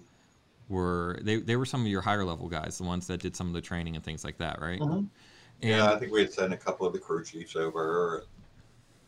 were 0.67 1.19
they, 1.21 1.37
they 1.37 1.55
were 1.55 1.65
some 1.65 1.81
of 1.81 1.87
your 1.87 2.01
higher 2.01 2.25
level 2.25 2.49
guys, 2.49 2.77
the 2.77 2.83
ones 2.83 3.07
that 3.07 3.21
did 3.21 3.33
some 3.33 3.47
of 3.47 3.53
the 3.53 3.61
training 3.61 3.95
and 3.95 4.03
things 4.03 4.25
like 4.25 4.37
that, 4.37 4.61
right? 4.61 4.81
Mhm. 4.81 5.07
And, 5.61 5.69
yeah, 5.69 5.93
I 5.93 5.97
think 5.97 6.11
we 6.11 6.19
had 6.19 6.33
sent 6.33 6.51
a 6.51 6.57
couple 6.57 6.85
of 6.85 6.91
the 6.91 6.99
crew 6.99 7.23
chiefs 7.23 7.55
over. 7.55 8.25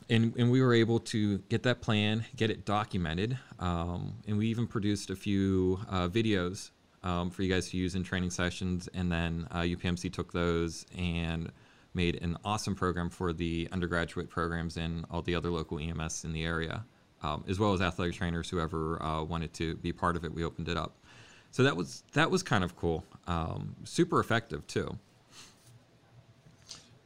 and 0.09 0.33
and 0.37 0.49
we 0.49 0.61
were 0.61 0.73
able 0.73 0.99
to 0.99 1.39
get 1.49 1.63
that 1.63 1.81
plan, 1.81 2.23
get 2.37 2.49
it 2.49 2.63
documented, 2.63 3.37
um, 3.59 4.13
and 4.27 4.37
we 4.37 4.47
even 4.47 4.65
produced 4.65 5.09
a 5.09 5.15
few 5.15 5.81
uh, 5.89 6.07
videos 6.07 6.69
um, 7.03 7.29
for 7.29 7.43
you 7.43 7.53
guys 7.53 7.69
to 7.71 7.77
use 7.77 7.95
in 7.95 8.03
training 8.03 8.29
sessions. 8.29 8.87
And 8.93 9.11
then 9.11 9.47
uh, 9.51 9.61
UPMC 9.61 10.13
took 10.13 10.31
those 10.31 10.85
and 10.97 11.51
made 11.95 12.21
an 12.21 12.37
awesome 12.43 12.75
program 12.75 13.09
for 13.09 13.33
the 13.33 13.67
undergraduate 13.71 14.29
programs 14.29 14.77
and 14.77 15.05
all 15.09 15.21
the 15.21 15.35
other 15.35 15.49
local 15.49 15.79
EMS 15.79 16.25
in 16.25 16.33
the 16.33 16.43
area, 16.43 16.85
um, 17.23 17.43
as 17.47 17.57
well 17.57 17.73
as 17.73 17.81
athletic 17.81 18.15
trainers, 18.15 18.49
whoever 18.49 19.01
uh, 19.01 19.23
wanted 19.23 19.53
to 19.53 19.75
be 19.77 19.91
part 19.91 20.15
of 20.15 20.25
it. 20.25 20.33
We 20.33 20.43
opened 20.43 20.67
it 20.69 20.77
up, 20.77 20.93
so 21.51 21.63
that 21.63 21.75
was 21.75 22.03
that 22.13 22.29
was 22.29 22.43
kind 22.43 22.63
of 22.63 22.75
cool, 22.75 23.03
um, 23.27 23.75
super 23.85 24.19
effective 24.19 24.67
too. 24.67 24.97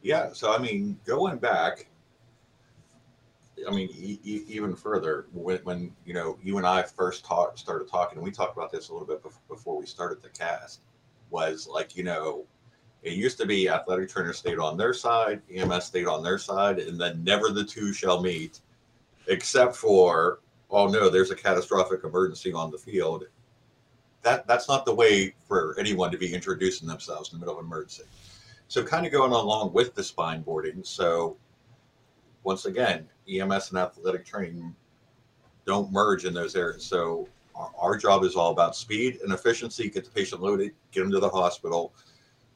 Yeah, 0.02 0.32
so 0.32 0.52
I 0.52 0.58
mean, 0.58 0.98
going 1.04 1.38
back, 1.38 1.86
I 3.68 3.70
mean, 3.70 3.90
e- 3.94 4.18
e- 4.24 4.44
even 4.48 4.74
further, 4.74 5.26
when, 5.32 5.58
when 5.58 5.92
you 6.04 6.14
know 6.14 6.38
you 6.42 6.56
and 6.56 6.66
I 6.66 6.82
first 6.82 7.24
talk, 7.24 7.58
started 7.58 7.88
talking, 7.88 8.18
and 8.18 8.24
we 8.24 8.30
talked 8.30 8.56
about 8.56 8.72
this 8.72 8.88
a 8.88 8.92
little 8.92 9.06
bit 9.06 9.22
before 9.48 9.78
we 9.78 9.86
started 9.86 10.22
the 10.22 10.30
cast, 10.30 10.80
was 11.30 11.68
like 11.68 11.96
you 11.96 12.02
know, 12.02 12.44
it 13.02 13.14
used 13.14 13.38
to 13.38 13.46
be 13.46 13.68
athletic 13.68 14.08
trainers 14.08 14.38
stayed 14.38 14.58
on 14.58 14.76
their 14.76 14.92
side, 14.92 15.40
EMS 15.52 15.84
stayed 15.84 16.06
on 16.06 16.22
their 16.22 16.38
side, 16.38 16.78
and 16.78 17.00
then 17.00 17.24
never 17.24 17.50
the 17.50 17.64
two 17.64 17.92
shall 17.92 18.20
meet, 18.20 18.60
except 19.26 19.74
for 19.74 20.40
oh 20.70 20.86
no, 20.86 21.08
there's 21.08 21.30
a 21.30 21.36
catastrophic 21.36 22.04
emergency 22.04 22.52
on 22.52 22.70
the 22.70 22.78
field. 22.78 23.24
That 24.22 24.46
that's 24.46 24.68
not 24.68 24.84
the 24.84 24.94
way 24.94 25.34
for 25.46 25.76
anyone 25.78 26.10
to 26.12 26.18
be 26.18 26.32
introducing 26.32 26.86
themselves 26.86 27.32
in 27.32 27.38
the 27.38 27.40
middle 27.40 27.58
of 27.58 27.64
an 27.64 27.66
emergency. 27.66 28.04
So 28.68 28.84
kind 28.84 29.06
of 29.06 29.12
going 29.12 29.32
along 29.32 29.72
with 29.72 29.94
the 29.94 30.04
spine 30.04 30.42
boarding. 30.42 30.84
So 30.84 31.36
once 32.44 32.66
again, 32.66 33.08
EMS 33.28 33.70
and 33.70 33.78
athletic 33.78 34.24
training 34.24 34.74
don't 35.66 35.90
merge 35.90 36.24
in 36.24 36.34
those 36.34 36.54
areas. 36.54 36.84
So 36.84 37.28
our, 37.54 37.70
our 37.78 37.96
job 37.96 38.22
is 38.24 38.36
all 38.36 38.52
about 38.52 38.76
speed 38.76 39.18
and 39.22 39.32
efficiency. 39.32 39.90
Get 39.90 40.04
the 40.04 40.10
patient 40.10 40.40
loaded, 40.40 40.72
get 40.92 41.02
them 41.02 41.10
to 41.10 41.18
the 41.18 41.28
hospital. 41.28 41.92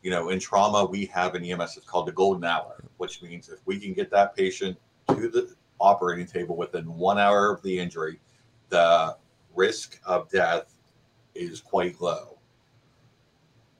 You 0.05 0.11
know, 0.11 0.29
in 0.29 0.39
trauma, 0.39 0.85
we 0.85 1.07
have 1.07 1.35
an 1.35 1.43
EMS. 1.47 1.79
It's 1.79 1.87
called 1.87 2.07
the 2.07 2.13
golden 2.13 2.45
hour, 2.45 2.85
which 2.99 3.23
means 3.23 3.49
if 3.49 3.61
we 3.65 3.81
can 3.81 3.95
get 3.95 4.11
that 4.11 4.37
patient 4.37 4.77
to 5.09 5.31
the 5.31 5.55
operating 5.81 6.27
table 6.27 6.57
within 6.57 6.85
one 6.95 7.19
hour 7.19 7.51
of 7.51 7.63
the 7.63 7.79
injury, 7.79 8.21
the 8.69 9.17
risk 9.55 9.99
of 10.05 10.29
death 10.29 10.75
is 11.35 11.63
quite 11.63 12.03
low. 12.03 12.37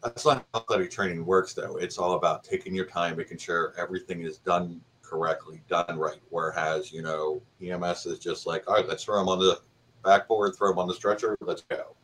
That's 0.03 0.25
not 0.25 0.47
how 0.55 0.61
athletic 0.61 0.91
training 0.91 1.27
works, 1.27 1.53
though. 1.53 1.77
It's 1.77 1.99
all 1.99 2.15
about 2.15 2.43
taking 2.43 2.75
your 2.75 2.87
time, 2.87 3.19
making 3.19 3.37
sure 3.37 3.75
everything 3.77 4.23
is 4.23 4.39
done 4.39 4.81
correctly, 5.03 5.61
done 5.69 5.99
right. 5.99 6.21
Whereas, 6.31 6.91
you 6.91 7.03
know, 7.03 7.43
EMS 7.63 8.07
is 8.07 8.19
just 8.19 8.47
like, 8.47 8.67
all 8.67 8.77
right, 8.77 8.89
let's 8.89 9.05
throw 9.05 9.19
them 9.19 9.29
on 9.29 9.41
the 9.41 9.61
backboard, 10.03 10.57
throw 10.57 10.71
them 10.71 10.79
on 10.79 10.89
the 10.89 10.95
stretcher, 10.95 11.37
let's 11.43 11.63
go. 11.63 11.95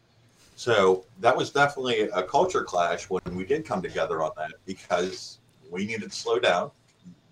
So 0.60 1.06
that 1.20 1.34
was 1.34 1.48
definitely 1.48 2.00
a 2.00 2.22
culture 2.22 2.62
clash 2.62 3.08
when 3.08 3.22
we 3.34 3.46
did 3.46 3.64
come 3.64 3.80
together 3.80 4.22
on 4.22 4.32
that 4.36 4.52
because 4.66 5.38
we 5.70 5.86
needed 5.86 6.10
to 6.10 6.14
slow 6.14 6.38
down. 6.38 6.70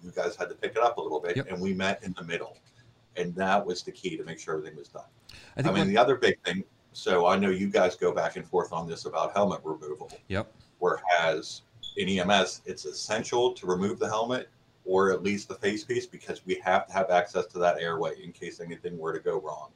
You 0.03 0.13
guys 0.13 0.35
had 0.35 0.49
to 0.49 0.55
pick 0.55 0.71
it 0.77 0.79
up 0.79 0.97
a 0.97 1.03
little 1.03 1.21
bit, 1.21 1.37
Yep. 1.37 1.51
and 1.51 1.61
we 1.61 1.75
met 1.75 2.03
in 2.03 2.15
the 2.17 2.25
middle. 2.25 2.57
And 3.17 3.35
that 3.35 3.67
was 3.67 3.83
the 3.83 3.93
key 3.93 4.17
to 4.17 4.25
make 4.25 4.41
sure 4.41 4.57
everything 4.57 4.79
was 4.79 4.89
done. 4.89 5.05
I 5.59 5.69
I, 5.69 5.73
mean, 5.73 5.89
the 5.89 5.99
other 5.99 6.17
big 6.17 6.43
thing. 6.43 6.65
So 6.95 7.27
I 7.27 7.37
know 7.37 7.51
you 7.51 7.69
guys 7.69 7.97
go 7.97 8.13
back 8.13 8.37
and 8.37 8.49
forth 8.49 8.73
on 8.73 8.89
this 8.89 9.05
about 9.05 9.35
helmet 9.35 9.61
removal. 9.63 10.11
Yep. 10.29 10.51
Whereas 10.79 11.61
in 11.99 12.09
EMS, 12.09 12.63
it's 12.65 12.87
essential 12.87 13.53
to 13.53 13.67
remove 13.67 13.99
the 13.99 14.09
helmet 14.09 14.49
or 14.87 15.13
at 15.13 15.23
least 15.23 15.49
the 15.49 15.55
face 15.57 15.85
piece 15.85 16.07
because 16.07 16.47
we 16.47 16.55
have 16.65 16.87
to 16.87 16.95
have 16.95 17.11
access 17.11 17.45
to 17.49 17.59
that 17.59 17.79
airway 17.79 18.13
in 18.25 18.33
case 18.33 18.59
anything 18.59 18.97
were 18.97 19.13
to 19.13 19.21
go 19.21 19.39
wrong. 19.39 19.69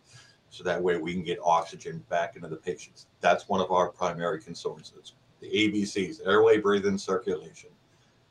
So 0.52 0.62
that 0.64 0.82
way 0.82 0.99
we 0.99 1.14
can 1.14 1.23
get 1.23 1.38
oxygen 1.42 2.04
back 2.11 2.37
into 2.37 2.47
the 2.47 2.56
patients. 2.56 3.06
That's 3.21 3.49
one 3.49 3.62
of 3.62 3.73
our 3.73 3.88
primary 3.88 4.38
concerns. 4.38 4.92
It's 4.99 5.14
the 5.40 5.49
ABCs, 5.49 6.26
airway, 6.26 6.59
breathing, 6.59 6.99
circulation, 6.99 7.71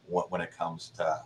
when 0.05 0.39
it 0.39 0.55
comes 0.55 0.91
to 0.97 1.19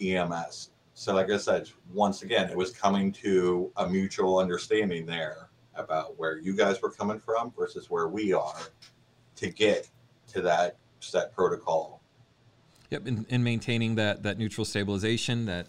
EMS. 0.00 0.70
So, 0.94 1.14
like 1.14 1.30
I 1.30 1.36
said, 1.36 1.70
once 1.94 2.22
again, 2.22 2.50
it 2.50 2.56
was 2.56 2.72
coming 2.72 3.12
to 3.12 3.70
a 3.76 3.88
mutual 3.88 4.38
understanding 4.38 5.06
there 5.06 5.50
about 5.76 6.18
where 6.18 6.38
you 6.38 6.56
guys 6.56 6.82
were 6.82 6.90
coming 6.90 7.20
from 7.20 7.52
versus 7.56 7.88
where 7.88 8.08
we 8.08 8.32
are 8.32 8.58
to 9.36 9.50
get 9.50 9.88
to 10.32 10.40
that 10.42 10.78
set 10.98 11.32
protocol. 11.32 12.02
Yep, 12.90 13.06
and, 13.06 13.26
and 13.30 13.44
maintaining 13.44 13.94
that 13.94 14.24
that 14.24 14.36
neutral 14.36 14.64
stabilization, 14.64 15.46
that 15.46 15.68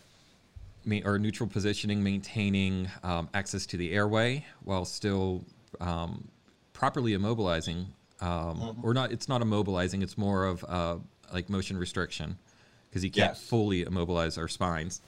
or 1.03 1.19
neutral 1.19 1.49
positioning, 1.49 2.01
maintaining 2.03 2.89
um, 3.03 3.29
access 3.33 3.65
to 3.67 3.77
the 3.77 3.91
airway 3.91 4.45
while 4.63 4.85
still 4.85 5.43
um, 5.81 6.27
properly 6.73 7.11
immobilizing, 7.11 7.87
um, 8.21 8.59
Mhm. 8.59 8.83
or 8.83 8.93
not. 8.93 9.11
It's 9.11 9.27
not 9.27 9.41
immobilizing. 9.41 10.01
It's 10.01 10.17
more 10.17 10.45
of 10.45 10.63
uh, 10.67 10.97
like 11.33 11.49
motion 11.49 11.77
restriction 11.77 12.37
because 12.89 13.03
you 13.03 13.11
can't 13.11 13.31
Yes. 13.35 13.43
fully 13.43 13.81
immobilize 13.83 14.37
our 14.37 14.47
spines. 14.47 15.01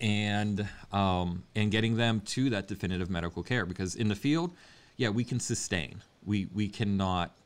And 0.00 0.68
um, 0.92 1.42
and 1.56 1.72
getting 1.72 1.96
them 1.96 2.20
to 2.20 2.50
that 2.50 2.68
definitive 2.68 3.10
medical 3.10 3.42
care 3.42 3.66
because 3.66 3.96
in 3.96 4.06
the 4.08 4.14
field, 4.14 4.52
yeah, 4.96 5.08
we 5.08 5.24
can 5.24 5.40
sustain. 5.40 6.02
We 6.24 6.46
we 6.54 6.68
cannot 6.68 7.36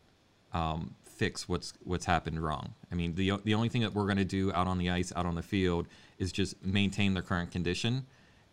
um, 0.52 0.94
fix 1.22 1.48
what's 1.48 1.72
what's 1.84 2.04
happened 2.04 2.42
wrong. 2.42 2.74
I 2.90 2.96
mean, 2.96 3.14
the 3.14 3.34
the 3.44 3.54
only 3.54 3.68
thing 3.68 3.82
that 3.82 3.94
we're 3.94 4.06
going 4.06 4.16
to 4.16 4.24
do 4.24 4.52
out 4.52 4.66
on 4.66 4.76
the 4.76 4.90
ice, 4.90 5.12
out 5.14 5.24
on 5.24 5.36
the 5.36 5.42
field, 5.42 5.86
is 6.18 6.32
just 6.32 6.60
maintain 6.66 7.14
their 7.14 7.22
current 7.22 7.52
condition 7.52 8.06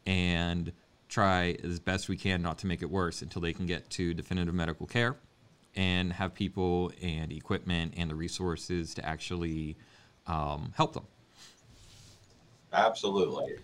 and 0.06 0.72
try 1.08 1.58
as 1.64 1.80
best 1.80 2.10
we 2.10 2.16
can 2.16 2.44
not 2.44 2.60
to 2.60 2.68
make 2.68 2.84
it 2.84 2.90
worse 2.92 3.24
until 3.24 3.42
they 3.42 3.54
can 3.54 3.66
get 3.66 3.90
to 3.90 4.14
definitive 4.14 4.54
medical 4.54 4.86
care 4.86 5.16
and 5.76 6.14
have 6.14 6.36
people 6.36 6.92
and 7.02 7.32
equipment 7.32 7.96
and 7.98 8.12
the 8.12 8.14
resources 8.14 8.94
to 8.94 9.04
actually 9.04 9.76
um, 10.28 10.72
help 10.78 10.94
them. 10.94 11.08
Absolutely. 12.72 13.56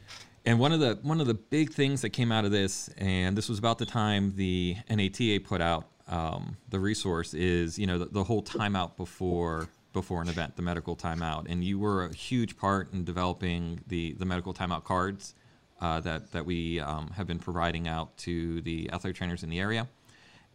And 0.47 0.57
one 0.57 0.71
of 0.71 0.79
the 0.79 0.97
one 1.03 1.21
of 1.21 1.27
the 1.27 1.35
big 1.35 1.73
things 1.73 2.01
that 2.01 2.09
came 2.09 2.31
out 2.31 2.43
of 2.43 2.49
this, 2.49 2.89
and 2.97 3.37
this 3.37 3.49
was 3.49 3.59
about 3.59 3.77
the 3.77 3.85
time 3.85 4.33
the 4.35 4.77
NATA 4.89 5.41
put 5.43 5.61
out 5.61 5.85
um, 6.07 6.57
the 6.69 6.79
resource 6.79 7.33
is 7.33 7.79
you 7.79 7.87
know 7.87 7.99
the, 7.99 8.05
the 8.05 8.23
whole 8.23 8.43
timeout 8.43 8.95
before 8.95 9.69
before 9.93 10.21
an 10.21 10.27
event, 10.27 10.55
the 10.57 10.61
medical 10.61 10.95
timeout, 10.95 11.45
and 11.49 11.63
you 11.63 11.79
were 11.79 12.05
a 12.05 12.13
huge 12.13 12.57
part 12.57 12.91
in 12.93 13.03
developing 13.03 13.79
the 13.87 14.13
the 14.13 14.25
medical 14.25 14.53
timeout 14.53 14.83
cards 14.83 15.33
uh, 15.81 15.99
that 16.01 16.31
that 16.31 16.45
we 16.45 16.79
um, 16.79 17.09
have 17.15 17.25
been 17.25 17.39
providing 17.39 17.87
out 17.87 18.15
to 18.17 18.61
the 18.61 18.89
athletic 18.91 19.15
trainers 19.17 19.43
in 19.43 19.49
the 19.49 19.59
area. 19.59 19.87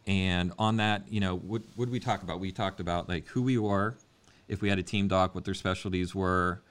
And 0.07 0.51
on 0.57 0.77
that, 0.77 1.03
you 1.09 1.19
know, 1.19 1.37
what 1.37 1.61
did 1.77 1.91
we 1.91 1.99
talk 1.99 2.23
about? 2.23 2.39
We 2.39 2.51
talked 2.51 2.79
about 2.79 3.07
like 3.07 3.27
who 3.27 3.41
we 3.41 3.57
were, 3.57 3.95
if 4.47 4.61
we 4.61 4.69
had 4.69 4.79
a 4.79 4.83
team 4.83 5.07
doc, 5.07 5.35
what 5.35 5.45
their 5.45 5.53
specialties 5.53 6.15
were, 6.15 6.61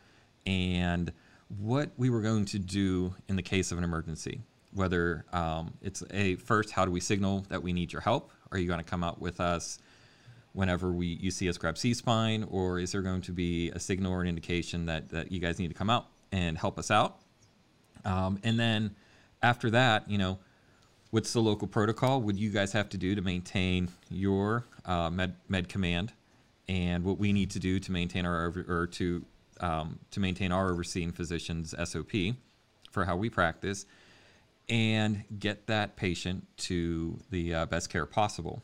and 0.46 1.12
what 1.58 1.90
we 1.96 2.10
were 2.10 2.22
going 2.22 2.44
to 2.46 2.58
do 2.58 3.14
in 3.28 3.37
the 3.37 3.42
case 3.42 3.70
of 3.72 3.78
an 3.78 3.84
emergency. 3.84 4.40
Whether 4.72 5.24
um, 5.32 5.74
it's 5.82 6.02
a 6.12 6.36
first, 6.36 6.70
how 6.70 6.84
do 6.84 6.90
we 6.90 7.00
signal 7.00 7.44
that 7.48 7.62
we 7.62 7.72
need 7.72 7.92
your 7.92 8.02
help? 8.02 8.30
Are 8.52 8.58
you 8.58 8.68
going 8.68 8.78
to 8.78 8.84
come 8.84 9.02
out 9.02 9.20
with 9.20 9.40
us 9.40 9.78
whenever 10.52 10.90
we 10.90 11.06
you 11.06 11.30
see 11.30 11.48
us 11.48 11.58
grab 11.58 11.78
C 11.78 11.94
spine, 11.94 12.44
or 12.50 12.78
is 12.78 12.92
there 12.92 13.02
going 13.02 13.22
to 13.22 13.32
be 13.32 13.70
a 13.70 13.80
signal 13.80 14.12
or 14.12 14.20
an 14.20 14.28
indication 14.28 14.86
that 14.86 15.08
that 15.10 15.32
you 15.32 15.40
guys 15.40 15.58
need 15.58 15.68
to 15.68 15.74
come 15.74 15.90
out 15.90 16.06
and 16.32 16.56
help 16.56 16.78
us 16.78 16.90
out? 16.90 17.20
Um, 18.04 18.38
and 18.42 18.58
then 18.58 18.94
after 19.42 19.70
that, 19.70 20.08
you 20.08 20.18
know, 20.18 20.38
what's 21.10 21.32
the 21.32 21.40
local 21.40 21.68
protocol? 21.68 22.20
Do 22.20 22.38
you 22.38 22.50
guys 22.50 22.72
have 22.72 22.88
to 22.90 22.98
do 22.98 23.14
to 23.14 23.22
maintain 23.22 23.88
your 24.08 24.64
uh, 24.84 25.10
med 25.10 25.36
med 25.48 25.68
command, 25.68 26.12
and 26.68 27.04
what 27.04 27.18
we 27.18 27.32
need 27.32 27.50
to 27.50 27.58
do 27.58 27.78
to 27.80 27.92
maintain 27.92 28.26
our 28.26 28.52
or 28.68 28.86
to 28.92 29.24
um, 29.60 29.98
to 30.10 30.20
maintain 30.20 30.52
our 30.52 30.70
overseeing 30.70 31.12
physician's 31.12 31.74
SOP 31.84 32.12
for 32.90 33.04
how 33.04 33.16
we 33.16 33.30
practice, 33.30 33.86
and 34.70 35.24
get 35.36 35.66
that 35.66 35.96
patient 35.96 36.46
to 36.56 37.18
the 37.30 37.54
uh, 37.54 37.66
best 37.66 37.90
care 37.90 38.06
possible. 38.06 38.62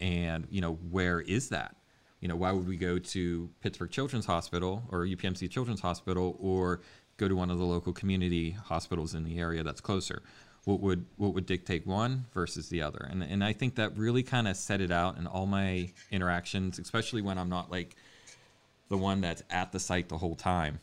And 0.00 0.46
you 0.48 0.60
know, 0.60 0.74
where 0.74 1.20
is 1.20 1.50
that? 1.50 1.76
You 2.20 2.28
know, 2.28 2.36
why 2.36 2.52
would 2.52 2.68
we 2.68 2.76
go 2.76 2.98
to 2.98 3.50
Pittsburgh 3.60 3.90
Children's 3.90 4.26
Hospital 4.26 4.84
or 4.90 5.00
UPMC 5.00 5.50
Children's 5.50 5.80
Hospital 5.80 6.36
or 6.38 6.80
go 7.16 7.26
to 7.28 7.34
one 7.34 7.50
of 7.50 7.58
the 7.58 7.64
local 7.64 7.92
community 7.92 8.52
hospitals 8.52 9.14
in 9.14 9.24
the 9.24 9.38
area 9.38 9.64
that's 9.64 9.80
closer? 9.80 10.22
What 10.64 10.78
would 10.80 11.04
what 11.16 11.34
would 11.34 11.46
dictate 11.46 11.84
one 11.88 12.26
versus 12.32 12.68
the 12.68 12.82
other? 12.82 13.08
And 13.10 13.24
and 13.24 13.42
I 13.42 13.52
think 13.52 13.74
that 13.74 13.98
really 13.98 14.22
kind 14.22 14.46
of 14.46 14.56
set 14.56 14.80
it 14.80 14.92
out 14.92 15.18
in 15.18 15.26
all 15.26 15.46
my 15.46 15.90
interactions, 16.12 16.78
especially 16.78 17.20
when 17.20 17.36
I'm 17.36 17.48
not 17.48 17.68
like 17.68 17.96
the 18.88 18.96
one 18.96 19.20
that's 19.20 19.42
at 19.50 19.72
the 19.72 19.80
site 19.80 20.08
the 20.08 20.18
whole 20.18 20.36
time 20.36 20.78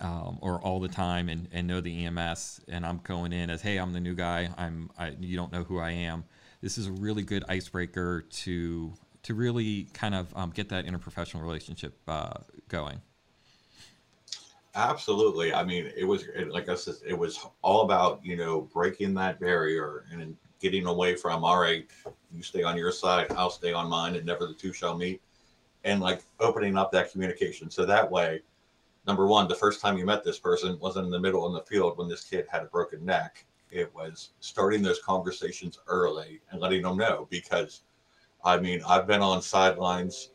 um, 0.00 0.38
or 0.40 0.60
all 0.60 0.80
the 0.80 0.88
time 0.88 1.28
and, 1.28 1.48
and 1.52 1.66
know 1.66 1.80
the 1.80 2.06
EMS 2.06 2.60
and 2.68 2.84
I'm 2.84 3.00
going 3.04 3.32
in 3.32 3.50
as 3.50 3.62
hey 3.62 3.78
I'm 3.78 3.92
the 3.92 4.00
new 4.00 4.14
guy 4.14 4.48
I'm 4.56 4.90
I, 4.98 5.14
you 5.18 5.36
don't 5.36 5.52
know 5.52 5.64
who 5.64 5.78
I 5.78 5.90
am 5.90 6.24
this 6.64 6.78
is 6.78 6.86
a 6.86 6.92
really 6.92 7.22
good 7.22 7.44
icebreaker 7.48 8.22
to 8.22 8.92
to 9.24 9.34
really 9.34 9.88
kind 9.92 10.14
of 10.14 10.34
um, 10.36 10.50
get 10.50 10.68
that 10.68 10.86
interprofessional 10.86 11.42
relationship 11.42 11.98
uh, 12.08 12.34
going. 12.68 13.00
Absolutely. 14.74 15.52
I 15.52 15.62
mean, 15.62 15.90
it 15.96 16.04
was 16.04 16.24
like 16.48 16.68
I 16.68 16.74
said, 16.74 16.94
it 17.06 17.16
was 17.18 17.46
all 17.62 17.82
about 17.82 18.24
you 18.24 18.36
know 18.36 18.62
breaking 18.72 19.14
that 19.14 19.38
barrier 19.40 20.04
and 20.10 20.36
getting 20.60 20.86
away 20.86 21.16
from 21.16 21.44
all 21.44 21.58
right, 21.58 21.86
you 22.34 22.42
stay 22.42 22.62
on 22.62 22.78
your 22.78 22.90
side, 22.90 23.26
I'll 23.32 23.50
stay 23.50 23.74
on 23.74 23.88
mine, 23.88 24.16
and 24.16 24.24
never 24.24 24.46
the 24.46 24.54
two 24.54 24.72
shall 24.72 24.96
meet, 24.96 25.20
and 25.84 26.00
like 26.00 26.22
opening 26.40 26.78
up 26.78 26.90
that 26.92 27.12
communication 27.12 27.70
so 27.70 27.84
that 27.84 28.10
way. 28.10 28.40
Number 29.06 29.26
one, 29.26 29.48
the 29.48 29.54
first 29.54 29.80
time 29.80 29.98
you 29.98 30.06
met 30.06 30.24
this 30.24 30.38
person 30.38 30.78
wasn't 30.80 31.06
in 31.06 31.10
the 31.10 31.20
middle 31.20 31.46
in 31.46 31.52
the 31.52 31.62
field 31.62 31.98
when 31.98 32.08
this 32.08 32.24
kid 32.24 32.46
had 32.50 32.62
a 32.62 32.66
broken 32.66 33.04
neck 33.04 33.44
it 33.74 33.92
was 33.94 34.30
starting 34.40 34.82
those 34.82 35.02
conversations 35.02 35.78
early 35.88 36.40
and 36.50 36.60
letting 36.60 36.82
them 36.82 36.96
know 36.96 37.26
because 37.28 37.82
I 38.44 38.58
mean, 38.58 38.82
I've 38.86 39.06
been 39.06 39.22
on 39.22 39.42
sidelines 39.42 40.30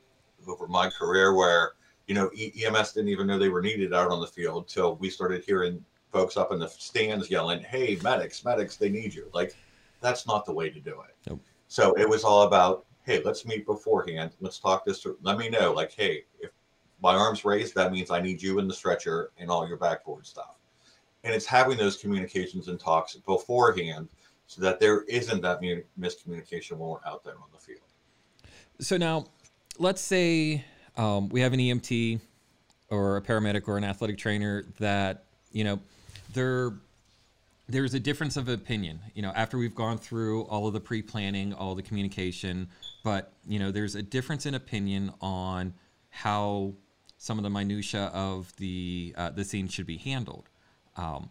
over 0.48 0.68
my 0.68 0.90
career 0.90 1.36
where, 1.36 1.74
you 2.08 2.16
know, 2.16 2.30
EMS 2.30 2.94
didn't 2.94 3.10
even 3.10 3.28
know 3.28 3.38
they 3.38 3.50
were 3.50 3.62
needed 3.62 3.94
out 3.94 4.12
on 4.12 4.20
the 4.20 4.28
field 4.28 4.68
till 4.68 4.96
we 4.96 5.10
started 5.10 5.44
hearing 5.44 5.84
folks 6.12 6.36
up 6.36 6.52
in 6.52 6.60
the 6.60 6.68
stands 6.68 7.30
yelling, 7.30 7.62
Hey, 7.62 8.00
medics, 8.02 8.44
medics, 8.44 8.78
they 8.78 8.90
need 8.90 9.14
you. 9.14 9.30
Like, 9.34 9.56
that's 10.02 10.26
not 10.26 10.46
the 10.46 10.54
way 10.54 10.70
to 10.72 10.80
do 10.80 11.02
it. 11.02 11.16
Nope. 11.30 11.42
So 11.68 11.94
it 11.94 12.10
was 12.10 12.24
all 12.24 12.44
about, 12.44 12.86
Hey, 13.04 13.22
let's 13.24 13.46
meet 13.46 13.66
beforehand. 13.66 14.32
Let's 14.42 14.60
talk 14.60 14.86
this 14.86 15.02
through. 15.02 15.20
Let 15.22 15.38
me 15.38 15.50
know, 15.50 15.72
like, 15.72 15.92
Hey, 15.92 16.24
if 16.40 16.50
my 17.02 17.16
arm's 17.16 17.46
raised, 17.46 17.76
that 17.76 17.92
means 17.92 18.12
I 18.12 18.22
need 18.22 18.42
you 18.42 18.60
in 18.60 18.68
the 18.68 18.74
stretcher 18.74 19.32
and 19.38 19.50
all 19.50 19.68
your 19.68 19.78
backboard 19.78 20.26
stuff 20.26 20.60
and 21.24 21.34
it's 21.34 21.46
having 21.46 21.78
those 21.78 21.98
communications 21.98 22.68
and 22.68 22.80
talks 22.80 23.16
beforehand 23.16 24.10
so 24.48 24.62
that 24.62 24.80
there 24.80 25.02
isn't 25.04 25.42
that 25.42 25.62
miscommunication 26.00 26.72
when 26.72 26.90
we're 26.90 27.06
out 27.06 27.24
there 27.24 27.36
on 27.36 27.50
the 27.52 27.60
field. 27.60 27.82
So 28.80 28.98
now, 28.98 29.26
let's 29.78 30.02
say 30.02 30.66
um, 30.98 31.30
we 31.30 31.42
have 31.42 31.54
an 31.54 31.60
EMT 31.60 32.20
or 32.90 33.18
a 33.18 33.22
paramedic 33.22 33.68
or 33.68 33.78
an 33.78 33.84
athletic 33.84 34.18
trainer 34.18 34.66
that 34.80 35.26
you 35.52 35.64
know 35.64 35.80
they're 36.34 36.74
there's 37.68 37.94
a 37.94 38.00
difference 38.00 38.36
of 38.36 38.50
opinion 38.50 39.00
you 39.14 39.22
know 39.22 39.32
after 39.36 39.58
we've 39.58 39.76
gone 39.76 39.98
through 39.98 40.42
all 40.44 40.66
of 40.66 40.74
the 40.74 40.80
pre-planning 40.80 41.54
all 41.54 41.76
the 41.76 41.84
communication 41.84 42.68
but 43.04 43.34
you 43.48 43.60
know 43.60 43.70
there's 43.70 43.94
a 43.94 44.02
difference 44.02 44.48
in 44.48 44.56
opinion 44.56 45.12
on 45.22 45.72
how 46.10 46.74
some 47.20 47.38
of 47.38 47.44
the 47.44 47.50
minutia 47.52 48.06
of 48.14 48.56
the 48.56 49.14
uh, 49.16 49.30
the 49.30 49.44
scene 49.44 49.68
should 49.68 49.86
be 49.86 49.98
handled 49.98 50.50
um, 50.98 51.30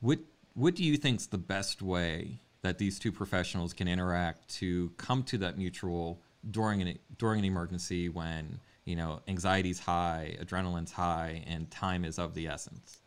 what 0.00 0.18
what 0.54 0.74
do 0.74 0.82
you 0.82 0.96
think 0.96 1.20
is 1.20 1.28
the 1.28 1.38
best 1.38 1.80
way 1.80 2.40
that 2.62 2.78
these 2.78 2.98
two 2.98 3.12
professionals 3.12 3.72
can 3.72 3.88
interact 3.88 4.48
to 4.48 4.90
come 4.96 5.22
to 5.24 5.38
that 5.38 5.56
mutual 5.56 6.18
during 6.50 6.82
an 6.82 6.98
during 7.18 7.38
an 7.38 7.44
emergency 7.44 8.08
when 8.08 8.60
you 8.84 8.96
know 8.96 9.20
anxiety's 9.28 9.78
high, 9.78 10.36
adrenaline's 10.40 10.92
high, 10.92 11.42
and 11.46 11.70
time 11.70 12.04
is 12.04 12.18
of 12.18 12.34
the 12.34 12.46
essence? 12.48 12.98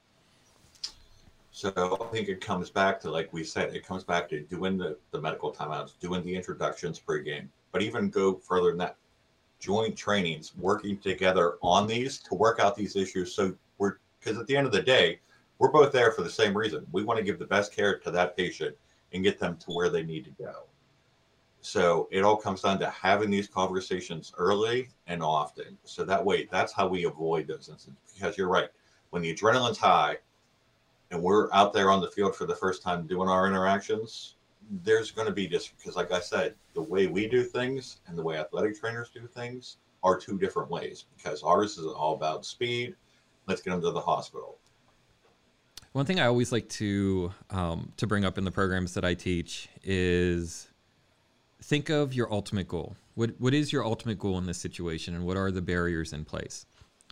So 1.52 1.71
I 2.02 2.06
think 2.12 2.30
it 2.30 2.41
comes 2.41 2.69
back 2.69 2.99
to 3.02 3.12
like 3.12 3.32
we 3.32 3.43
said, 3.43 3.76
it 3.76 3.86
comes 3.86 4.04
back 4.04 4.30
to 4.30 4.39
doing 4.39 4.78
the, 4.78 4.97
the 5.12 5.21
medical 5.21 5.54
timeouts, 5.54 5.99
doing 5.99 6.23
the 6.23 6.36
introductions 6.36 6.99
pregame, 6.99 7.47
but 7.71 7.84
even 7.84 8.10
go 8.10 8.36
further 8.36 8.69
than 8.69 8.80
that, 8.80 8.97
joint 9.63 9.95
trainings, 9.95 10.54
working 10.58 10.97
together 10.97 11.56
on 11.62 11.88
these 11.88 12.19
to 12.19 12.36
work 12.36 12.60
out 12.60 12.76
these 12.76 12.97
issues. 12.97 13.34
So 13.34 13.56
we're 13.78 13.95
because 14.19 14.38
at 14.38 14.45
the 14.45 14.58
end 14.58 14.67
of 14.67 14.73
the 14.73 14.82
day, 14.82 15.21
we're 15.58 15.71
both 15.71 15.93
there 15.93 16.12
for 16.12 16.21
the 16.21 16.30
same 16.30 16.56
reason. 16.56 16.86
We 16.91 17.06
want 17.06 17.17
to 17.17 17.23
give 17.23 17.39
the 17.39 17.45
best 17.45 17.73
care 17.73 17.97
to 17.99 18.12
that 18.12 18.36
patient 18.36 18.76
and 19.13 19.23
get 19.23 19.39
them 19.39 19.56
to 19.58 19.71
where 19.71 19.89
they 19.89 20.04
need 20.04 20.26
to 20.26 20.32
go. 20.32 20.63
So 21.62 22.10
it 22.12 22.26
all 22.26 22.36
comes 22.36 22.62
down 22.62 22.78
to 22.80 22.89
having 22.89 23.30
these 23.30 23.47
conversations 23.47 24.34
early 24.38 24.89
and 25.08 25.23
often. 25.23 25.78
So 25.86 26.04
that 26.04 26.23
way, 26.23 26.49
that's 26.52 26.73
how 26.73 26.88
we 26.88 27.06
avoid 27.06 27.47
those 27.47 27.69
incidents. 27.69 28.13
Because 28.13 28.38
you're 28.38 28.49
right, 28.49 28.67
when 29.12 29.21
the 29.21 29.34
adrenaline's 29.34 29.78
high 29.78 30.17
and 31.12 31.23
we're 31.23 31.49
out 31.54 31.71
there 31.71 31.89
on 31.89 32.02
the 32.02 32.12
field 32.12 32.36
for 32.36 32.45
the 32.45 32.56
first 32.56 32.84
time 32.84 33.08
doing 33.08 33.30
our 33.30 33.47
interactions, 33.47 34.36
there's 34.84 35.12
going 35.12 35.28
to 35.28 35.34
be 35.34 35.47
just 35.47 35.78
because, 35.78 35.95
like 35.95 36.12
I 36.12 36.19
said, 36.19 36.56
the 36.73 36.81
way 36.81 37.07
we 37.07 37.27
do 37.27 37.43
things 37.43 37.97
and 38.07 38.17
the 38.17 38.23
way 38.23 38.38
athletic 38.38 38.79
trainers 38.79 39.09
do 39.09 39.27
things 39.27 39.77
are 40.03 40.17
two 40.17 40.38
different 40.38 40.69
ways. 40.69 41.05
Because 41.15 41.43
ours 41.43 41.77
is 41.77 41.86
all 41.86 42.15
about 42.15 42.45
speed. 42.45 42.95
Let's 43.47 43.62
get 43.62 43.71
them 43.71 43.81
to 43.81 43.91
the 43.91 44.01
hospital 44.01 44.57
one 45.93 46.05
thing 46.05 46.19
I 46.19 46.25
always 46.25 46.51
like 46.51 46.67
to 46.69 47.31
um, 47.51 47.93
to 47.97 48.07
bring 48.07 48.25
up 48.25 48.38
in 48.38 48.43
the 48.43 48.51
programs 48.51 48.95
that 48.95 49.05
I 49.05 49.13
teach 49.13 49.69
is 49.83 50.67
think 51.62 51.89
of 51.89 52.13
your 52.13 52.31
ultimate 52.31 52.67
goal. 52.67 52.95
What 53.15 53.39
what 53.39 53.53
is 53.53 53.71
your 53.71 53.86
ultimate 53.86 54.19
goal 54.19 54.38
in 54.39 54.45
this 54.45 54.57
situation, 54.57 55.15
and 55.15 55.25
what 55.25 55.38
are 55.38 55.51
the 55.51 55.62
barriers 55.62 56.12
in 56.12 56.25
place? 56.25 56.65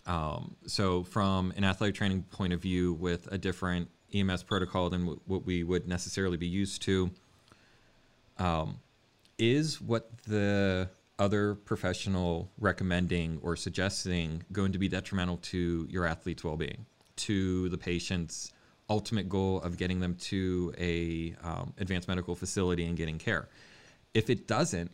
Um, 0.08 0.56
so, 0.66 1.04
from 1.04 1.54
an 1.56 1.64
athletic 1.64 1.96
training 1.96 2.24
point 2.32 2.54
of 2.54 2.62
view, 2.62 2.94
with 2.94 3.32
a 3.32 3.38
different 3.38 3.88
EMS 4.14 4.44
protocol 4.44 4.90
than 4.90 5.02
w- 5.02 5.20
what 5.28 5.46
we 5.46 5.64
would 5.64 5.88
necessarily 5.88 6.38
be 6.38 6.48
used 6.48 6.82
to, 6.82 7.12
um, 8.40 8.80
is 9.42 9.82
what 9.82 10.08
the 10.28 10.88
other 11.18 11.56
professional 11.56 12.50
recommending 12.60 13.40
or 13.42 13.56
suggesting 13.56 14.44
going 14.52 14.72
to 14.72 14.78
be 14.78 14.88
detrimental 14.88 15.38
to 15.38 15.88
your 15.90 16.06
athlete's 16.06 16.44
well-being, 16.44 16.86
to 17.16 17.68
the 17.70 17.78
patient's 17.78 18.54
ultimate 18.88 19.28
goal 19.28 19.60
of 19.62 19.78
getting 19.78 20.00
them 20.00 20.16
to 20.16 20.74
a 20.78 21.34
um, 21.44 21.74
advanced 21.80 22.08
medical 22.08 22.36
facility 22.36 22.86
and 22.86 22.96
getting 22.96 23.18
care. 23.18 23.50
If 24.14 24.30
it 24.30 24.48
doesn't, 24.48 24.92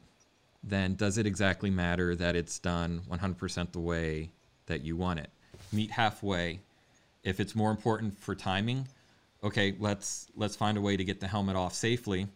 then 0.64 0.96
does 0.96 1.18
it 1.18 1.26
exactly 1.26 1.70
matter 1.70 2.16
that 2.16 2.36
it's 2.36 2.58
done 2.58 3.02
100% 3.10 3.72
the 3.74 3.80
way 3.80 4.30
that 4.68 4.82
you 4.82 4.96
want 4.96 5.20
it? 5.20 5.30
Meet 5.74 5.92
halfway. 5.92 6.62
If 7.24 7.40
it's 7.40 7.54
more 7.54 7.72
important 7.72 8.18
for 8.18 8.34
timing, 8.34 8.88
okay, 9.44 9.76
let's 9.80 10.28
let's 10.36 10.56
find 10.56 10.78
a 10.78 10.82
way 10.82 10.96
to 10.96 11.04
get 11.04 11.20
the 11.20 11.28
helmet 11.28 11.56
off 11.56 11.74
safely 11.74 12.28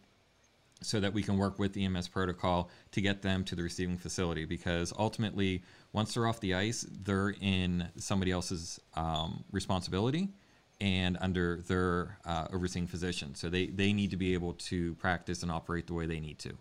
so 0.82 1.00
that 1.00 1.12
we 1.12 1.22
can 1.22 1.36
work 1.36 1.58
with 1.58 1.72
the 1.72 1.84
EMS 1.84 2.08
protocol 2.08 2.70
to 2.92 3.00
get 3.00 3.22
them 3.22 3.44
to 3.44 3.54
the 3.54 3.62
receiving 3.62 3.96
facility 3.96 4.44
because 4.44 4.92
ultimately 4.98 5.62
once 5.92 6.14
they're 6.14 6.26
off 6.26 6.40
the 6.40 6.54
ice, 6.54 6.86
they're 7.04 7.34
in 7.40 7.88
somebody 7.96 8.30
else's 8.30 8.80
um, 8.94 9.44
responsibility 9.52 10.28
and 10.80 11.16
under 11.20 11.58
their 11.68 12.18
uh, 12.24 12.48
overseeing 12.52 12.86
physician. 12.86 13.34
So 13.34 13.48
they, 13.48 13.66
they 13.66 13.92
need 13.92 14.10
to 14.10 14.16
be 14.16 14.34
able 14.34 14.54
to 14.54 14.94
practice 14.96 15.42
and 15.42 15.52
operate 15.52 15.86
the 15.86 15.94
way 15.94 16.06
they 16.06 16.20
need 16.20 16.38
to. 16.40 16.52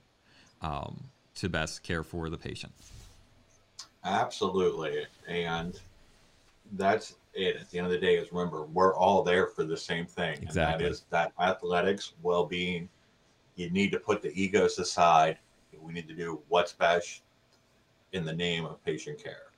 Um, 0.62 1.06
to 1.36 1.50
best 1.50 1.82
care 1.82 2.04
for 2.04 2.30
the 2.30 2.38
patient. 2.38 2.72
Absolutely. 4.04 5.06
And 5.28 5.80
that's 6.74 7.16
it. 7.34 7.58
At 7.58 7.70
the 7.70 7.78
end 7.78 7.88
of 7.88 7.94
the 7.94 8.00
day, 8.00 8.16
is 8.16 8.32
remember, 8.32 8.64
we're 8.66 8.96
all 8.96 9.24
there 9.24 9.48
for 9.48 9.64
the 9.64 9.78
same 9.78 10.06
thing. 10.06 10.40
Exactly. 10.42 10.62
And 10.62 10.82
that 10.82 10.82
is 10.82 11.06
that 11.10 11.32
athletics, 11.40 12.14
well 12.22 12.46
being, 12.46 12.90
you 13.62 13.70
need 13.70 13.92
to 13.92 14.00
put 14.00 14.22
the 14.22 14.34
egos 14.34 14.80
aside. 14.80 15.38
We 15.80 15.94
need 15.94 16.08
to 16.08 16.14
do 16.14 16.42
what's 16.50 16.74
best 16.74 17.22
in 18.14 18.26
the 18.26 18.34
name 18.34 18.66
of 18.66 18.84
patient 18.84 19.24
care. 19.24 19.52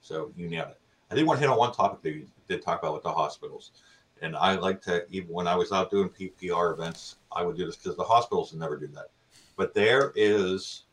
So 0.00 0.32
you 0.36 0.48
nailed 0.48 0.70
it. 0.70 0.80
I 1.10 1.14
did 1.14 1.26
want 1.26 1.38
to 1.38 1.46
hit 1.46 1.50
on 1.50 1.58
one 1.58 1.72
topic 1.72 2.02
that 2.02 2.10
you 2.10 2.26
did 2.48 2.62
talk 2.62 2.80
about 2.80 2.94
with 2.94 3.02
the 3.02 3.12
hospitals. 3.12 3.70
And 4.22 4.36
I 4.36 4.54
like 4.54 4.80
to, 4.82 5.04
even 5.10 5.30
when 5.30 5.46
I 5.46 5.54
was 5.54 5.72
out 5.72 5.90
doing 5.90 6.08
PPR 6.08 6.72
events, 6.72 7.16
I 7.32 7.42
would 7.42 7.56
do 7.56 7.66
this 7.66 7.76
because 7.76 7.96
the 7.96 8.04
hospitals 8.04 8.52
never 8.54 8.76
do 8.76 8.86
that. 8.88 9.10
But 9.56 9.74
there 9.74 10.12
is 10.14 10.84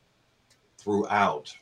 throughout 0.77 1.55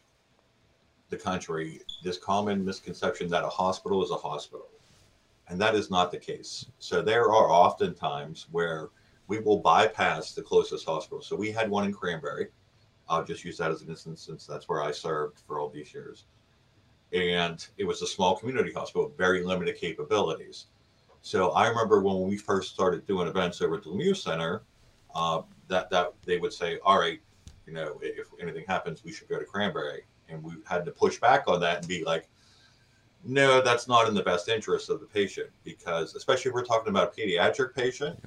the 1.09 1.17
country 1.17 1.81
this 2.03 2.17
common 2.17 2.63
misconception 2.63 3.29
that 3.29 3.43
a 3.43 3.49
hospital 3.49 4.03
is 4.03 4.11
a 4.11 4.15
hospital. 4.15 4.67
And 5.49 5.59
that 5.59 5.75
is 5.75 5.91
not 5.91 6.11
the 6.11 6.17
case. 6.17 6.65
So 6.79 7.01
there 7.01 7.25
are 7.25 7.49
often 7.49 7.93
times 7.93 8.47
where 8.51 8.89
we 9.27 9.39
will 9.39 9.59
bypass 9.59 10.33
the 10.33 10.41
closest 10.41 10.85
hospital. 10.85 11.21
So 11.21 11.35
we 11.35 11.51
had 11.51 11.69
one 11.69 11.85
in 11.85 11.93
Cranberry. 11.93 12.47
I'll 13.07 13.23
just 13.23 13.43
use 13.43 13.57
that 13.57 13.71
as 13.71 13.81
an 13.81 13.89
instance 13.89 14.21
since 14.21 14.45
that's 14.45 14.69
where 14.69 14.81
I 14.81 14.91
served 14.91 15.41
for 15.45 15.59
all 15.59 15.69
these 15.69 15.93
years. 15.93 16.25
And 17.13 17.65
it 17.77 17.83
was 17.83 18.01
a 18.01 18.07
small 18.07 18.37
community 18.37 18.71
hospital, 18.71 19.13
very 19.17 19.43
limited 19.43 19.75
capabilities. 19.75 20.67
So 21.21 21.51
I 21.51 21.67
remember 21.67 22.01
when 22.01 22.21
we 22.27 22.37
first 22.37 22.73
started 22.73 23.05
doing 23.05 23.27
events 23.27 23.61
over 23.61 23.75
at 23.75 23.83
the 23.83 23.89
Lemieux 23.89 24.15
Center, 24.15 24.63
uh, 25.13 25.41
that 25.67 25.89
that 25.89 26.13
they 26.25 26.37
would 26.37 26.53
say, 26.53 26.79
"All 26.83 26.97
right, 26.97 27.21
you 27.67 27.73
know, 27.73 27.99
if 28.01 28.27
anything 28.39 28.65
happens, 28.67 29.03
we 29.03 29.11
should 29.11 29.27
go 29.29 29.37
to 29.37 29.45
Cranberry." 29.45 30.05
And 30.29 30.41
we 30.41 30.53
had 30.65 30.85
to 30.85 30.91
push 30.91 31.19
back 31.19 31.47
on 31.47 31.59
that 31.59 31.79
and 31.79 31.87
be 31.87 32.03
like, 32.03 32.29
"No, 33.23 33.61
that's 33.61 33.87
not 33.87 34.07
in 34.07 34.13
the 34.15 34.23
best 34.23 34.47
interest 34.47 34.89
of 34.89 34.99
the 34.99 35.05
patient 35.05 35.49
because, 35.63 36.15
especially 36.15 36.49
if 36.49 36.55
we're 36.55 36.65
talking 36.65 36.89
about 36.89 37.13
a 37.15 37.21
pediatric 37.21 37.75
patient, 37.75 38.17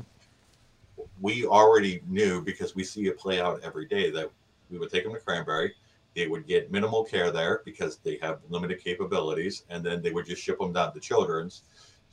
we 1.20 1.46
already 1.46 2.02
knew 2.06 2.42
because 2.42 2.74
we 2.74 2.84
see 2.84 3.06
it 3.06 3.18
play 3.18 3.40
out 3.40 3.60
every 3.62 3.86
day 3.86 4.10
that 4.10 4.30
we 4.70 4.78
would 4.78 4.90
take 4.90 5.04
them 5.04 5.14
to 5.14 5.20
Cranberry." 5.20 5.74
They 6.14 6.28
would 6.28 6.46
get 6.46 6.70
minimal 6.70 7.02
care 7.02 7.32
there 7.32 7.62
because 7.64 7.96
they 7.96 8.18
have 8.22 8.38
limited 8.48 8.82
capabilities, 8.82 9.64
and 9.68 9.84
then 9.84 10.00
they 10.00 10.12
would 10.12 10.26
just 10.26 10.42
ship 10.42 10.60
them 10.60 10.72
down 10.72 10.94
to 10.94 11.00
Children's 11.00 11.62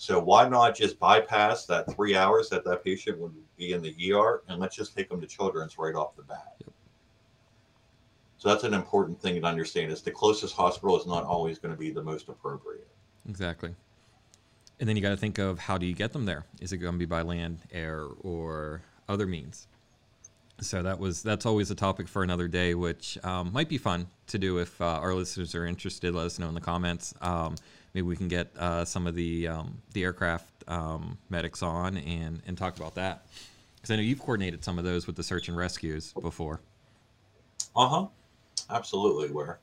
so 0.02 0.20
why 0.20 0.50
not 0.50 0.76
just 0.76 0.98
bypass 0.98 1.68
that 1.68 1.94
three 1.96 2.16
hours 2.16 2.50
that 2.50 2.64
that 2.66 2.84
patient 2.84 3.20
would 3.20 3.36
be 3.56 3.74
in 3.74 3.84
the 3.84 3.94
ER 4.12 4.42
and 4.48 4.60
let's 4.60 4.76
just 4.76 4.96
take 4.98 5.08
them 5.08 5.22
to 5.22 5.28
children's 5.28 5.78
right 5.78 5.94
off 5.94 6.16
the 6.16 6.24
bat. 6.24 6.56
Yep. 6.58 6.74
So 8.40 8.50
that's 8.50 8.64
an 8.64 8.74
important 8.74 9.22
thing 9.22 9.40
to 9.40 9.48
understand 9.48 9.92
is 9.92 10.02
the 10.02 10.10
closest 10.10 10.56
hospital 10.56 11.00
is 11.00 11.06
not 11.06 11.24
always 11.24 11.60
going 11.60 11.72
to 11.72 11.78
be 11.78 11.92
the 11.92 12.02
most 12.02 12.30
appropriate. 12.30 12.88
Exactly. 13.30 13.76
And 14.82 14.90
then 14.90 14.96
you 14.96 15.02
got 15.04 15.12
to 15.12 15.18
think 15.18 15.38
of 15.38 15.60
how 15.60 15.78
do 15.78 15.86
you 15.86 15.94
get 15.94 16.12
them 16.12 16.26
there? 16.26 16.44
Is 16.60 16.74
it 16.74 16.78
going 16.78 16.94
to 16.94 17.00
be 17.00 17.06
by 17.06 17.22
land, 17.22 17.60
air, 17.72 18.04
or 18.24 18.82
other 19.08 19.28
means? 19.28 19.68
So 20.60 20.82
that 20.82 21.00
was 21.00 21.22
that's 21.22 21.46
always 21.46 21.70
a 21.70 21.76
topic 21.76 22.08
for 22.08 22.24
another 22.24 22.48
day, 22.48 22.74
which 22.74 23.24
um, 23.24 23.54
might 23.54 23.70
be 23.70 23.78
fun 23.78 24.08
to 24.28 24.40
do 24.40 24.58
if 24.58 24.82
uh, 24.82 24.86
our 24.86 25.14
listeners 25.14 25.54
are 25.54 25.68
interested. 25.68 26.16
Let 26.16 26.26
us 26.26 26.40
know 26.40 26.50
in 26.50 26.56
the 26.56 26.62
comments. 26.62 27.14
Um, 27.22 27.56
maybe 27.94 28.08
we 28.08 28.16
can 28.16 28.28
get 28.28 28.56
uh, 28.58 28.84
some 28.84 29.06
of 29.06 29.14
the 29.14 29.48
um, 29.48 29.78
the 29.94 30.04
aircraft 30.04 30.50
um, 30.68 31.20
medics 31.30 31.62
on 31.62 31.98
and 31.98 32.42
and 32.48 32.58
talk 32.58 32.76
about 32.76 32.96
that 32.96 33.28
because 33.76 33.92
I 33.92 33.98
know 33.98 34.02
you've 34.02 34.20
coordinated 34.20 34.64
some 34.64 34.80
of 34.80 34.84
those 34.84 35.06
with 35.06 35.16
the 35.16 35.24
search 35.24 35.48
and 35.48 35.56
rescues 35.56 36.12
before. 36.14 36.60
Uh 37.76 37.88
huh. 37.88 38.08
Absolutely. 38.70 39.30
Where 39.30 39.60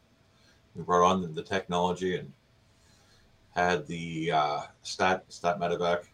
we 0.77 0.83
brought 0.83 1.11
on 1.11 1.35
the 1.35 1.43
technology 1.43 2.17
and 2.17 2.33
had 3.59 3.87
the 3.87 4.31
uh, 4.31 4.61
stat 4.83 5.25
stat 5.29 5.59
medevac 5.59 6.05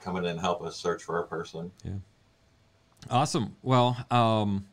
come 0.00 0.16
in 0.16 0.26
and 0.26 0.40
help 0.40 0.62
us 0.62 0.76
search 0.76 1.02
for 1.02 1.20
a 1.20 1.26
person. 1.26 1.70
Yeah. 1.84 1.92
Awesome. 3.08 3.56
Well, 3.62 3.96
um, 4.10 4.66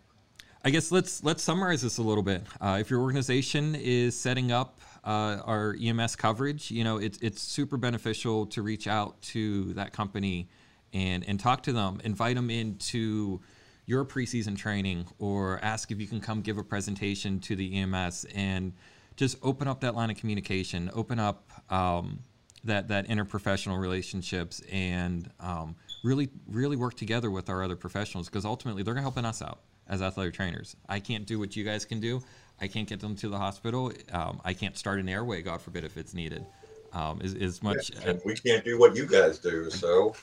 I 0.65 0.71
guess 0.71 0.91
let's 0.91 1.23
let's 1.23 1.43
summarize 1.43 1.83
this 1.83 1.99
a 1.99 2.01
little 2.01 2.23
bit. 2.23 2.43
Uh, 2.59 2.77
if 2.79 2.89
your 2.89 3.01
organization 3.01 3.75
is 3.75 4.19
setting 4.19 4.51
up 4.51 4.81
uh, 5.03 5.39
our 5.45 5.75
EMS 5.79 6.15
coverage, 6.15 6.71
you 6.71 6.83
know 6.83 6.97
it's 6.97 7.19
it's 7.19 7.41
super 7.41 7.77
beneficial 7.77 8.47
to 8.47 8.61
reach 8.63 8.87
out 8.87 9.21
to 9.33 9.73
that 9.73 9.93
company 9.93 10.49
and 10.93 11.23
and 11.27 11.39
talk 11.39 11.63
to 11.63 11.73
them, 11.73 12.01
invite 12.03 12.35
them 12.35 12.49
into 12.49 13.39
your 13.85 14.03
preseason 14.03 14.57
training, 14.57 15.05
or 15.19 15.59
ask 15.61 15.91
if 15.91 16.01
you 16.01 16.07
can 16.07 16.19
come 16.19 16.41
give 16.41 16.57
a 16.57 16.63
presentation 16.63 17.39
to 17.39 17.55
the 17.55 17.77
EMS 17.77 18.25
and 18.35 18.73
just 19.17 19.37
open 19.43 19.67
up 19.67 19.81
that 19.81 19.95
line 19.95 20.09
of 20.09 20.15
communication, 20.17 20.89
open 20.93 21.19
up 21.19 21.49
um, 21.69 22.19
that 22.63 22.87
that 22.87 23.07
interprofessional 23.07 23.79
relationships, 23.79 24.61
and 24.71 25.29
um, 25.39 25.75
really 26.03 26.29
really 26.47 26.77
work 26.77 26.93
together 26.93 27.29
with 27.29 27.49
our 27.49 27.63
other 27.63 27.75
professionals 27.75 28.27
because 28.29 28.45
ultimately 28.45 28.83
they're 28.83 28.95
helping 28.95 29.25
us 29.25 29.41
out 29.41 29.59
as 29.89 30.01
athletic 30.01 30.33
trainers. 30.33 30.75
I 30.87 30.99
can't 30.99 31.25
do 31.25 31.39
what 31.39 31.55
you 31.55 31.63
guys 31.63 31.83
can 31.83 31.99
do. 31.99 32.21
I 32.61 32.67
can't 32.67 32.87
get 32.87 32.99
them 32.99 33.15
to 33.17 33.29
the 33.29 33.37
hospital. 33.37 33.91
Um, 34.11 34.39
I 34.45 34.53
can't 34.53 34.77
start 34.77 34.99
an 34.99 35.09
airway, 35.09 35.41
God 35.41 35.61
forbid, 35.61 35.83
if 35.83 35.97
it's 35.97 36.13
needed. 36.13 36.45
Um, 36.93 37.19
as, 37.23 37.35
as 37.35 37.61
much 37.61 37.91
Yeah, 37.91 38.13
we 38.25 38.33
can't 38.35 38.63
do 38.63 38.79
what 38.79 38.95
you 38.95 39.05
guys 39.05 39.39
do, 39.39 39.69
so 39.69 40.15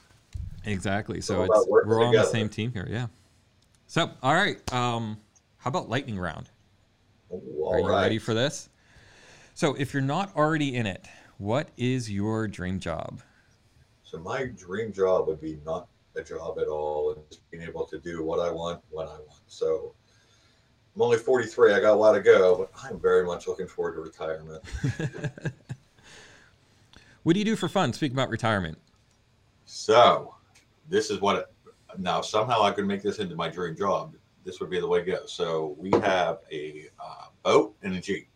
exactly. 0.64 1.20
So 1.20 1.46
we're 1.68 2.00
all 2.00 2.08
on 2.08 2.14
the 2.14 2.24
same 2.24 2.48
team 2.48 2.72
here. 2.72 2.86
Yeah. 2.88 3.08
So 3.86 4.10
all 4.22 4.34
right. 4.34 4.72
Um, 4.72 5.18
how 5.58 5.68
about 5.68 5.88
lightning 5.88 6.18
round? 6.18 6.48
Ooh, 7.32 7.66
Are 7.66 7.78
you 7.80 7.88
right. 7.88 8.02
ready 8.02 8.18
for 8.18 8.34
this? 8.34 8.68
So 9.54 9.74
if 9.74 9.94
you're 9.94 10.02
not 10.02 10.34
already 10.36 10.76
in 10.76 10.86
it, 10.86 11.06
what 11.38 11.68
is 11.76 12.10
your 12.10 12.48
dream 12.48 12.80
job? 12.80 13.20
So 14.02 14.18
my 14.18 14.46
dream 14.46 14.92
job 14.92 15.26
would 15.28 15.40
be 15.40 15.58
not 15.64 15.88
a 16.16 16.22
job 16.22 16.58
at 16.58 16.68
all 16.68 17.12
and 17.12 17.20
just 17.30 17.48
being 17.50 17.62
able 17.62 17.86
to 17.86 17.98
do 17.98 18.22
what 18.22 18.40
I 18.40 18.50
want 18.50 18.82
when 18.90 19.06
I 19.06 19.12
want. 19.12 19.40
So 19.46 19.94
I'm 20.94 21.02
only 21.02 21.18
43. 21.18 21.72
I 21.72 21.80
got 21.80 21.92
a 21.92 21.94
lot 21.94 22.12
to 22.12 22.20
go, 22.20 22.56
but 22.56 22.70
I'm 22.84 23.00
very 23.00 23.24
much 23.24 23.48
looking 23.48 23.66
forward 23.66 23.94
to 23.94 24.00
retirement. 24.00 24.62
What 27.24 27.32
do 27.32 27.38
you 27.38 27.44
do 27.46 27.56
for 27.56 27.70
fun? 27.70 27.94
Speak 27.94 28.12
about 28.12 28.28
retirement. 28.28 28.76
So 29.64 30.34
this 30.90 31.10
is 31.10 31.22
what 31.22 31.54
now 31.98 32.20
somehow 32.20 32.62
I 32.62 32.70
could 32.70 32.86
make 32.86 33.02
this 33.02 33.18
into 33.18 33.34
my 33.34 33.48
dream 33.48 33.74
job. 33.74 34.14
This 34.44 34.60
would 34.60 34.68
be 34.68 34.78
the 34.78 34.86
way 34.86 35.02
to 35.02 35.10
go. 35.10 35.26
So 35.26 35.74
we 35.78 35.90
have 36.02 36.40
a 36.52 36.88
uh, 37.00 37.28
boat 37.42 37.74
and 37.82 37.94
a 37.94 38.00
jeep. 38.00 38.28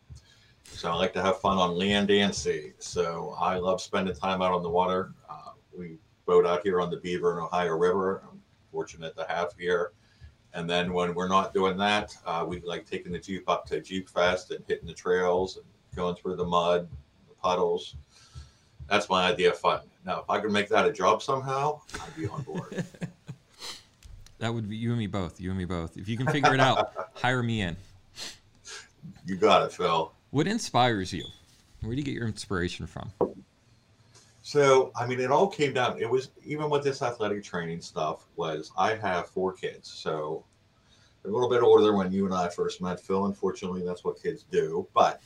So 0.72 0.90
I 0.90 0.94
like 0.94 1.12
to 1.14 1.22
have 1.22 1.40
fun 1.40 1.58
on 1.58 1.76
land 1.76 2.10
and 2.10 2.34
sea. 2.34 2.72
So 2.78 3.34
I 3.38 3.56
love 3.56 3.80
spending 3.80 4.14
time 4.14 4.42
out 4.42 4.52
on 4.52 4.62
the 4.62 4.70
water. 4.70 5.12
Uh, 5.28 5.52
we 5.76 5.98
boat 6.26 6.46
out 6.46 6.62
here 6.62 6.80
on 6.80 6.90
the 6.90 6.98
Beaver 6.98 7.32
and 7.32 7.40
Ohio 7.42 7.76
River. 7.76 8.22
I'm 8.30 8.40
fortunate 8.70 9.16
to 9.16 9.26
have 9.28 9.52
here. 9.58 9.92
And 10.54 10.68
then 10.68 10.92
when 10.92 11.14
we're 11.14 11.28
not 11.28 11.52
doing 11.52 11.76
that, 11.78 12.16
uh, 12.24 12.44
we 12.46 12.60
like 12.60 12.86
taking 12.86 13.12
the 13.12 13.18
Jeep 13.18 13.48
up 13.48 13.66
to 13.66 13.80
Jeep 13.80 14.08
Fest 14.08 14.50
and 14.50 14.64
hitting 14.68 14.86
the 14.86 14.94
trails 14.94 15.56
and 15.56 15.66
going 15.94 16.14
through 16.14 16.36
the 16.36 16.44
mud, 16.44 16.88
the 17.28 17.34
puddles. 17.34 17.96
That's 18.88 19.08
my 19.10 19.30
idea 19.30 19.50
of 19.50 19.58
fun. 19.58 19.80
Now, 20.06 20.20
if 20.20 20.30
I 20.30 20.40
could 20.40 20.52
make 20.52 20.68
that 20.70 20.86
a 20.86 20.92
job 20.92 21.22
somehow, 21.22 21.80
I'd 21.94 22.16
be 22.16 22.26
on 22.26 22.42
board. 22.42 22.84
That 24.38 24.54
would 24.54 24.68
be 24.68 24.76
you 24.76 24.90
and 24.90 24.98
me 24.98 25.08
both. 25.08 25.40
You 25.40 25.50
and 25.50 25.58
me 25.58 25.64
both. 25.64 25.96
If 25.96 26.08
you 26.08 26.16
can 26.16 26.28
figure 26.28 26.54
it 26.54 26.60
out, 26.60 26.92
hire 27.14 27.42
me 27.42 27.62
in. 27.62 27.76
you 29.26 29.36
got 29.36 29.64
it, 29.64 29.72
Phil. 29.72 30.12
What 30.30 30.46
inspires 30.46 31.12
you? 31.12 31.24
Where 31.80 31.92
do 31.92 31.98
you 31.98 32.04
get 32.04 32.12
your 32.12 32.26
inspiration 32.26 32.86
from? 32.86 33.10
So, 34.42 34.92
I 34.94 35.06
mean, 35.06 35.20
it 35.20 35.30
all 35.30 35.48
came 35.48 35.72
down. 35.72 35.98
It 35.98 36.08
was 36.08 36.30
even 36.44 36.68
with 36.68 36.84
this 36.84 37.00
athletic 37.00 37.42
training 37.42 37.80
stuff. 37.80 38.26
Was 38.36 38.70
I 38.76 38.94
have 38.94 39.28
four 39.28 39.54
kids, 39.54 39.88
so 39.88 40.44
a 41.24 41.28
little 41.28 41.48
bit 41.48 41.62
older 41.62 41.82
than 41.82 41.96
when 41.96 42.12
you 42.12 42.26
and 42.26 42.34
I 42.34 42.48
first 42.48 42.82
met, 42.82 43.00
Phil. 43.00 43.24
Unfortunately, 43.24 43.82
that's 43.82 44.04
what 44.04 44.22
kids 44.22 44.44
do. 44.50 44.86
But 44.94 45.20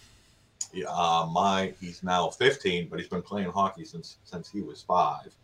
uh, 0.88 1.28
my 1.32 1.74
he's 1.80 2.02
now 2.04 2.30
15, 2.30 2.88
but 2.88 3.00
he's 3.00 3.08
been 3.08 3.22
playing 3.22 3.50
hockey 3.50 3.84
since 3.84 4.18
since 4.22 4.48
he 4.48 4.60
was 4.60 4.82
five. 4.82 5.34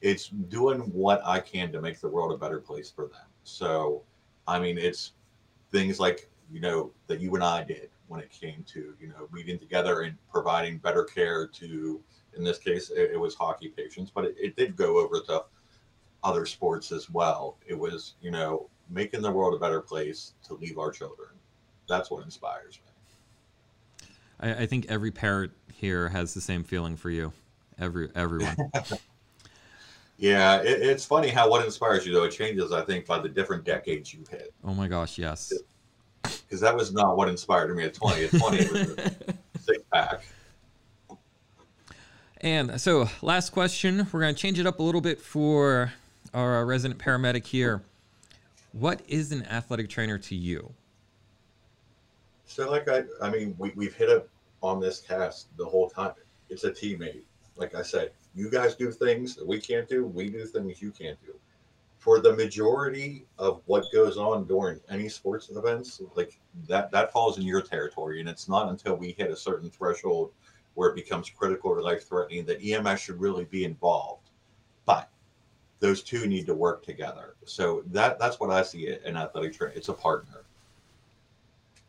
It's 0.00 0.28
doing 0.28 0.80
what 0.92 1.22
I 1.24 1.40
can 1.40 1.72
to 1.72 1.80
make 1.80 2.00
the 2.00 2.08
world 2.08 2.32
a 2.32 2.36
better 2.36 2.60
place 2.60 2.90
for 2.90 3.06
them. 3.06 3.26
So, 3.42 4.02
I 4.46 4.60
mean, 4.60 4.78
it's 4.78 5.12
things 5.72 5.98
like 5.98 6.28
you 6.52 6.60
know 6.60 6.92
that 7.08 7.20
you 7.20 7.34
and 7.34 7.42
I 7.42 7.64
did 7.64 7.91
when 8.12 8.20
it 8.20 8.30
came 8.30 8.62
to 8.64 8.94
you 9.00 9.08
know 9.08 9.26
meeting 9.32 9.58
together 9.58 10.02
and 10.02 10.16
providing 10.30 10.76
better 10.76 11.02
care 11.02 11.46
to 11.46 11.98
in 12.36 12.44
this 12.44 12.58
case 12.58 12.90
it, 12.90 13.12
it 13.12 13.16
was 13.18 13.34
hockey 13.34 13.68
patients 13.68 14.12
but 14.14 14.26
it, 14.26 14.36
it 14.38 14.54
did 14.54 14.76
go 14.76 14.98
over 14.98 15.20
to 15.20 15.42
other 16.22 16.44
sports 16.44 16.92
as 16.92 17.08
well 17.08 17.56
it 17.66 17.76
was 17.76 18.14
you 18.20 18.30
know 18.30 18.68
making 18.90 19.22
the 19.22 19.30
world 19.30 19.54
a 19.54 19.58
better 19.58 19.80
place 19.80 20.34
to 20.46 20.52
leave 20.54 20.78
our 20.78 20.90
children 20.90 21.30
that's 21.88 22.10
what 22.10 22.22
inspires 22.22 22.78
me 22.84 24.08
I, 24.40 24.62
I 24.62 24.66
think 24.66 24.86
every 24.90 25.10
parent 25.10 25.52
here 25.72 26.10
has 26.10 26.34
the 26.34 26.40
same 26.40 26.64
feeling 26.64 26.96
for 26.96 27.10
you. 27.10 27.32
Every 27.78 28.10
everyone. 28.14 28.56
yeah 30.18 30.60
it, 30.60 30.82
it's 30.82 31.04
funny 31.04 31.28
how 31.28 31.48
what 31.48 31.64
inspires 31.64 32.04
you 32.04 32.12
though 32.12 32.24
it 32.24 32.30
changes 32.30 32.70
i 32.70 32.82
think 32.82 33.06
by 33.06 33.18
the 33.18 33.28
different 33.28 33.64
decades 33.64 34.12
you 34.12 34.22
hit 34.30 34.52
oh 34.62 34.74
my 34.74 34.86
gosh, 34.86 35.16
yes. 35.16 35.52
Because 36.52 36.60
that 36.60 36.76
was 36.76 36.92
not 36.92 37.16
what 37.16 37.30
inspired 37.30 37.74
me 37.74 37.82
at 37.82 37.94
20. 37.94 38.24
At 38.24 38.30
20, 38.30 38.58
it 38.58 38.72
was 38.72 38.80
a 38.82 39.14
six 39.58 39.82
pack. 39.90 40.22
And 42.42 42.78
so, 42.78 43.08
last 43.22 43.52
question. 43.52 44.06
We're 44.12 44.20
going 44.20 44.34
to 44.34 44.38
change 44.38 44.58
it 44.58 44.66
up 44.66 44.78
a 44.78 44.82
little 44.82 45.00
bit 45.00 45.18
for 45.18 45.94
our 46.34 46.58
uh, 46.58 46.64
resident 46.64 47.00
paramedic 47.00 47.46
here. 47.46 47.80
What 48.72 49.00
is 49.08 49.32
an 49.32 49.46
athletic 49.46 49.88
trainer 49.88 50.18
to 50.18 50.34
you? 50.34 50.74
So, 52.44 52.70
like 52.70 52.86
I, 52.86 53.04
I 53.22 53.30
mean, 53.30 53.54
we 53.56 53.72
we've 53.74 53.94
hit 53.94 54.10
up 54.10 54.28
on 54.60 54.78
this 54.78 55.00
cast 55.00 55.56
the 55.56 55.64
whole 55.64 55.88
time. 55.88 56.12
It's 56.50 56.64
a 56.64 56.70
teammate. 56.70 57.22
Like 57.56 57.74
I 57.74 57.80
said, 57.80 58.10
you 58.34 58.50
guys 58.50 58.74
do 58.74 58.90
things 58.90 59.36
that 59.36 59.46
we 59.46 59.58
can't 59.58 59.88
do. 59.88 60.04
We 60.04 60.28
do 60.28 60.44
things 60.44 60.82
you 60.82 60.90
can't 60.90 61.18
do. 61.24 61.32
For 62.02 62.18
the 62.18 62.34
majority 62.34 63.26
of 63.38 63.62
what 63.66 63.84
goes 63.92 64.16
on 64.16 64.44
during 64.48 64.80
any 64.90 65.08
sports 65.08 65.48
events, 65.50 66.02
like 66.16 66.36
that, 66.66 66.90
that 66.90 67.12
falls 67.12 67.38
in 67.38 67.44
your 67.44 67.62
territory, 67.62 68.18
and 68.18 68.28
it's 68.28 68.48
not 68.48 68.68
until 68.68 68.96
we 68.96 69.12
hit 69.12 69.30
a 69.30 69.36
certain 69.36 69.70
threshold 69.70 70.32
where 70.74 70.90
it 70.90 70.96
becomes 70.96 71.30
critical 71.30 71.70
or 71.70 71.80
life 71.80 72.08
threatening 72.08 72.44
that 72.46 72.60
EMS 72.60 72.98
should 72.98 73.20
really 73.20 73.44
be 73.44 73.64
involved. 73.64 74.30
But 74.84 75.10
those 75.78 76.02
two 76.02 76.26
need 76.26 76.44
to 76.46 76.54
work 76.54 76.84
together. 76.84 77.36
So 77.44 77.84
that 77.92 78.18
that's 78.18 78.40
what 78.40 78.50
I 78.50 78.64
see 78.64 78.88
it 78.88 79.02
in 79.04 79.16
athletic 79.16 79.56
training. 79.56 79.76
It's 79.76 79.88
a 79.88 79.92
partner. 79.92 80.42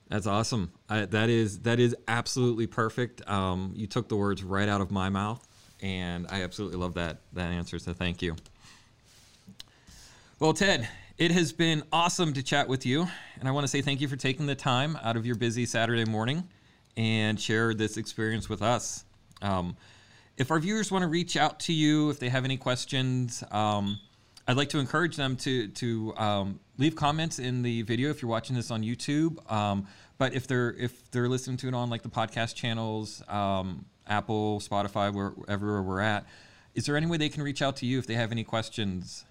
That's 0.09 0.27
awesome. 0.27 0.73
I, 0.87 1.05
that 1.05 1.31
is 1.31 1.61
that 1.61 1.79
is 1.79 1.95
absolutely 2.07 2.67
perfect. 2.67 3.27
Um, 3.27 3.73
you 3.75 3.87
took 3.87 4.09
the 4.09 4.15
words 4.15 4.43
right 4.43 4.69
out 4.69 4.79
of 4.79 4.91
my 4.91 5.09
mouth, 5.09 5.43
and 5.81 6.27
I 6.29 6.43
absolutely 6.43 6.77
love 6.77 6.93
that 6.93 7.21
that 7.33 7.51
answer. 7.51 7.79
So 7.79 7.93
thank 7.93 8.21
you. 8.21 8.35
Well, 10.43 10.53
Ted, 10.53 10.89
it 11.17 11.31
has 11.31 11.53
been 11.53 11.83
awesome 11.93 12.33
to 12.33 12.43
chat 12.43 12.67
with 12.67 12.85
you, 12.85 13.07
and 13.39 13.47
I 13.47 13.51
want 13.51 13.63
to 13.63 13.69
say 13.69 13.81
thank 13.81 14.01
you 14.01 14.09
for 14.09 14.17
taking 14.17 14.45
the 14.45 14.55
time 14.55 14.99
out 15.01 15.15
of 15.15 15.25
your 15.25 15.35
busy 15.35 15.65
Saturday 15.65 16.03
morning 16.03 16.43
and 16.97 17.39
share 17.39 17.73
this 17.73 17.95
experience 17.95 18.49
with 18.49 18.61
us. 18.61 19.05
Um, 19.41 19.77
if 20.35 20.51
our 20.51 20.59
viewers 20.59 20.91
want 20.91 21.03
to 21.03 21.07
reach 21.07 21.37
out 21.37 21.61
to 21.61 21.71
you, 21.71 22.09
if 22.09 22.19
they 22.19 22.27
have 22.27 22.43
any 22.43 22.57
questions, 22.57 23.41
um, 23.51 23.97
I'd 24.45 24.57
like 24.57 24.67
to 24.71 24.79
encourage 24.79 25.15
them 25.15 25.37
to 25.37 25.69
to 25.69 26.13
um, 26.17 26.59
leave 26.77 26.97
comments 26.97 27.39
in 27.39 27.61
the 27.61 27.83
video 27.83 28.09
if 28.09 28.21
you're 28.21 28.29
watching 28.29 28.57
this 28.57 28.69
on 28.69 28.83
YouTube. 28.83 29.49
Um, 29.49 29.87
but 30.17 30.33
if 30.33 30.45
they're 30.45 30.73
if 30.73 31.09
they're 31.11 31.29
listening 31.29 31.55
to 31.55 31.69
it 31.69 31.73
on 31.73 31.89
like 31.89 32.01
the 32.01 32.09
podcast 32.09 32.53
channels, 32.55 33.23
um, 33.29 33.85
Apple, 34.07 34.59
Spotify, 34.59 35.09
wherever 35.13 35.81
we're 35.81 36.01
at, 36.01 36.25
is 36.75 36.85
there 36.85 36.97
any 36.97 37.05
way 37.05 37.15
they 37.15 37.29
can 37.29 37.43
reach 37.43 37.61
out 37.61 37.77
to 37.77 37.85
you 37.85 37.97
if 37.97 38.07
they 38.07 38.15
have 38.15 38.33
any 38.33 38.43
questions? 38.43 39.23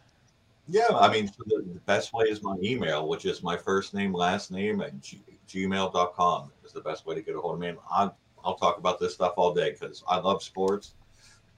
Yeah, 0.69 0.89
I 0.91 1.13
mean, 1.13 1.31
the, 1.47 1.57
the 1.57 1.81
best 1.87 2.13
way 2.13 2.27
is 2.27 2.43
my 2.43 2.57
email, 2.63 3.09
which 3.09 3.25
is 3.25 3.43
my 3.43 3.57
first 3.57 3.95
name, 3.95 4.13
last 4.13 4.51
name 4.51 4.81
at 4.81 5.01
g- 5.01 5.23
gmail.com 5.49 6.53
is 6.65 6.73
the 6.73 6.81
best 6.81 7.05
way 7.05 7.15
to 7.15 7.23
get 7.23 7.35
a 7.35 7.41
hold 7.41 7.55
of 7.55 7.61
me. 7.61 7.75
I'll, 7.91 8.17
I'll 8.45 8.55
talk 8.55 8.79
about 8.79 8.99
this 9.01 9.15
stuff 9.15 9.35
all 9.37 9.53
day 9.53 9.73
because 9.73 10.03
I 10.07 10.19
love 10.19 10.43
sports. 10.43 10.95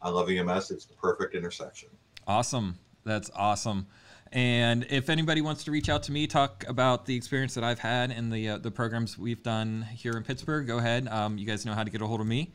I 0.00 0.08
love 0.08 0.28
EMS. 0.30 0.70
It's 0.70 0.86
the 0.86 0.94
perfect 0.94 1.34
intersection. 1.34 1.88
Awesome. 2.26 2.78
That's 3.04 3.30
awesome. 3.34 3.86
And 4.32 4.86
if 4.90 5.08
anybody 5.10 5.42
wants 5.42 5.64
to 5.64 5.70
reach 5.70 5.88
out 5.88 6.02
to 6.04 6.12
me, 6.12 6.26
talk 6.26 6.64
about 6.66 7.06
the 7.06 7.14
experience 7.14 7.54
that 7.54 7.62
I've 7.62 7.78
had 7.78 8.10
and 8.10 8.32
the 8.32 8.48
uh, 8.48 8.58
the 8.58 8.70
programs 8.70 9.16
we've 9.16 9.42
done 9.44 9.82
here 9.94 10.14
in 10.14 10.24
Pittsburgh, 10.24 10.66
go 10.66 10.78
ahead. 10.78 11.06
Um, 11.06 11.38
you 11.38 11.46
guys 11.46 11.64
know 11.64 11.72
how 11.72 11.84
to 11.84 11.90
get 11.90 12.02
a 12.02 12.06
hold 12.06 12.20
of 12.20 12.26
me. 12.26 12.50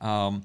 Um, 0.00 0.44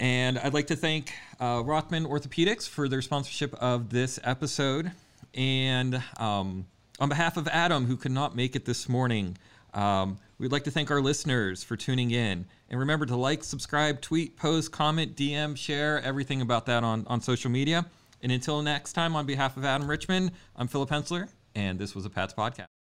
and 0.00 0.38
I'd 0.38 0.54
like 0.54 0.68
to 0.68 0.76
thank 0.76 1.12
uh, 1.38 1.62
Rothman 1.64 2.06
Orthopedics 2.06 2.66
for 2.66 2.88
their 2.88 3.02
sponsorship 3.02 3.54
of 3.54 3.90
this 3.90 4.18
episode. 4.24 4.90
And 5.34 6.02
um, 6.16 6.66
on 6.98 7.10
behalf 7.10 7.36
of 7.36 7.46
Adam, 7.48 7.84
who 7.84 7.96
could 7.96 8.10
not 8.10 8.34
make 8.34 8.56
it 8.56 8.64
this 8.64 8.88
morning, 8.88 9.36
um, 9.74 10.18
we'd 10.38 10.52
like 10.52 10.64
to 10.64 10.70
thank 10.70 10.90
our 10.90 11.02
listeners 11.02 11.62
for 11.62 11.76
tuning 11.76 12.10
in. 12.10 12.46
And 12.70 12.80
remember 12.80 13.04
to 13.06 13.16
like, 13.16 13.44
subscribe, 13.44 14.00
tweet, 14.00 14.36
post, 14.36 14.72
comment, 14.72 15.16
DM, 15.16 15.56
share, 15.56 16.02
everything 16.02 16.40
about 16.40 16.66
that 16.66 16.82
on, 16.82 17.06
on 17.06 17.20
social 17.20 17.50
media. 17.50 17.84
And 18.22 18.32
until 18.32 18.62
next 18.62 18.94
time, 18.94 19.14
on 19.14 19.26
behalf 19.26 19.58
of 19.58 19.64
Adam 19.66 19.88
Richmond, 19.88 20.32
I'm 20.56 20.66
Philip 20.66 20.88
Hensler, 20.88 21.28
and 21.54 21.78
this 21.78 21.94
was 21.94 22.06
a 22.06 22.10
Pats 22.10 22.32
Podcast. 22.32 22.79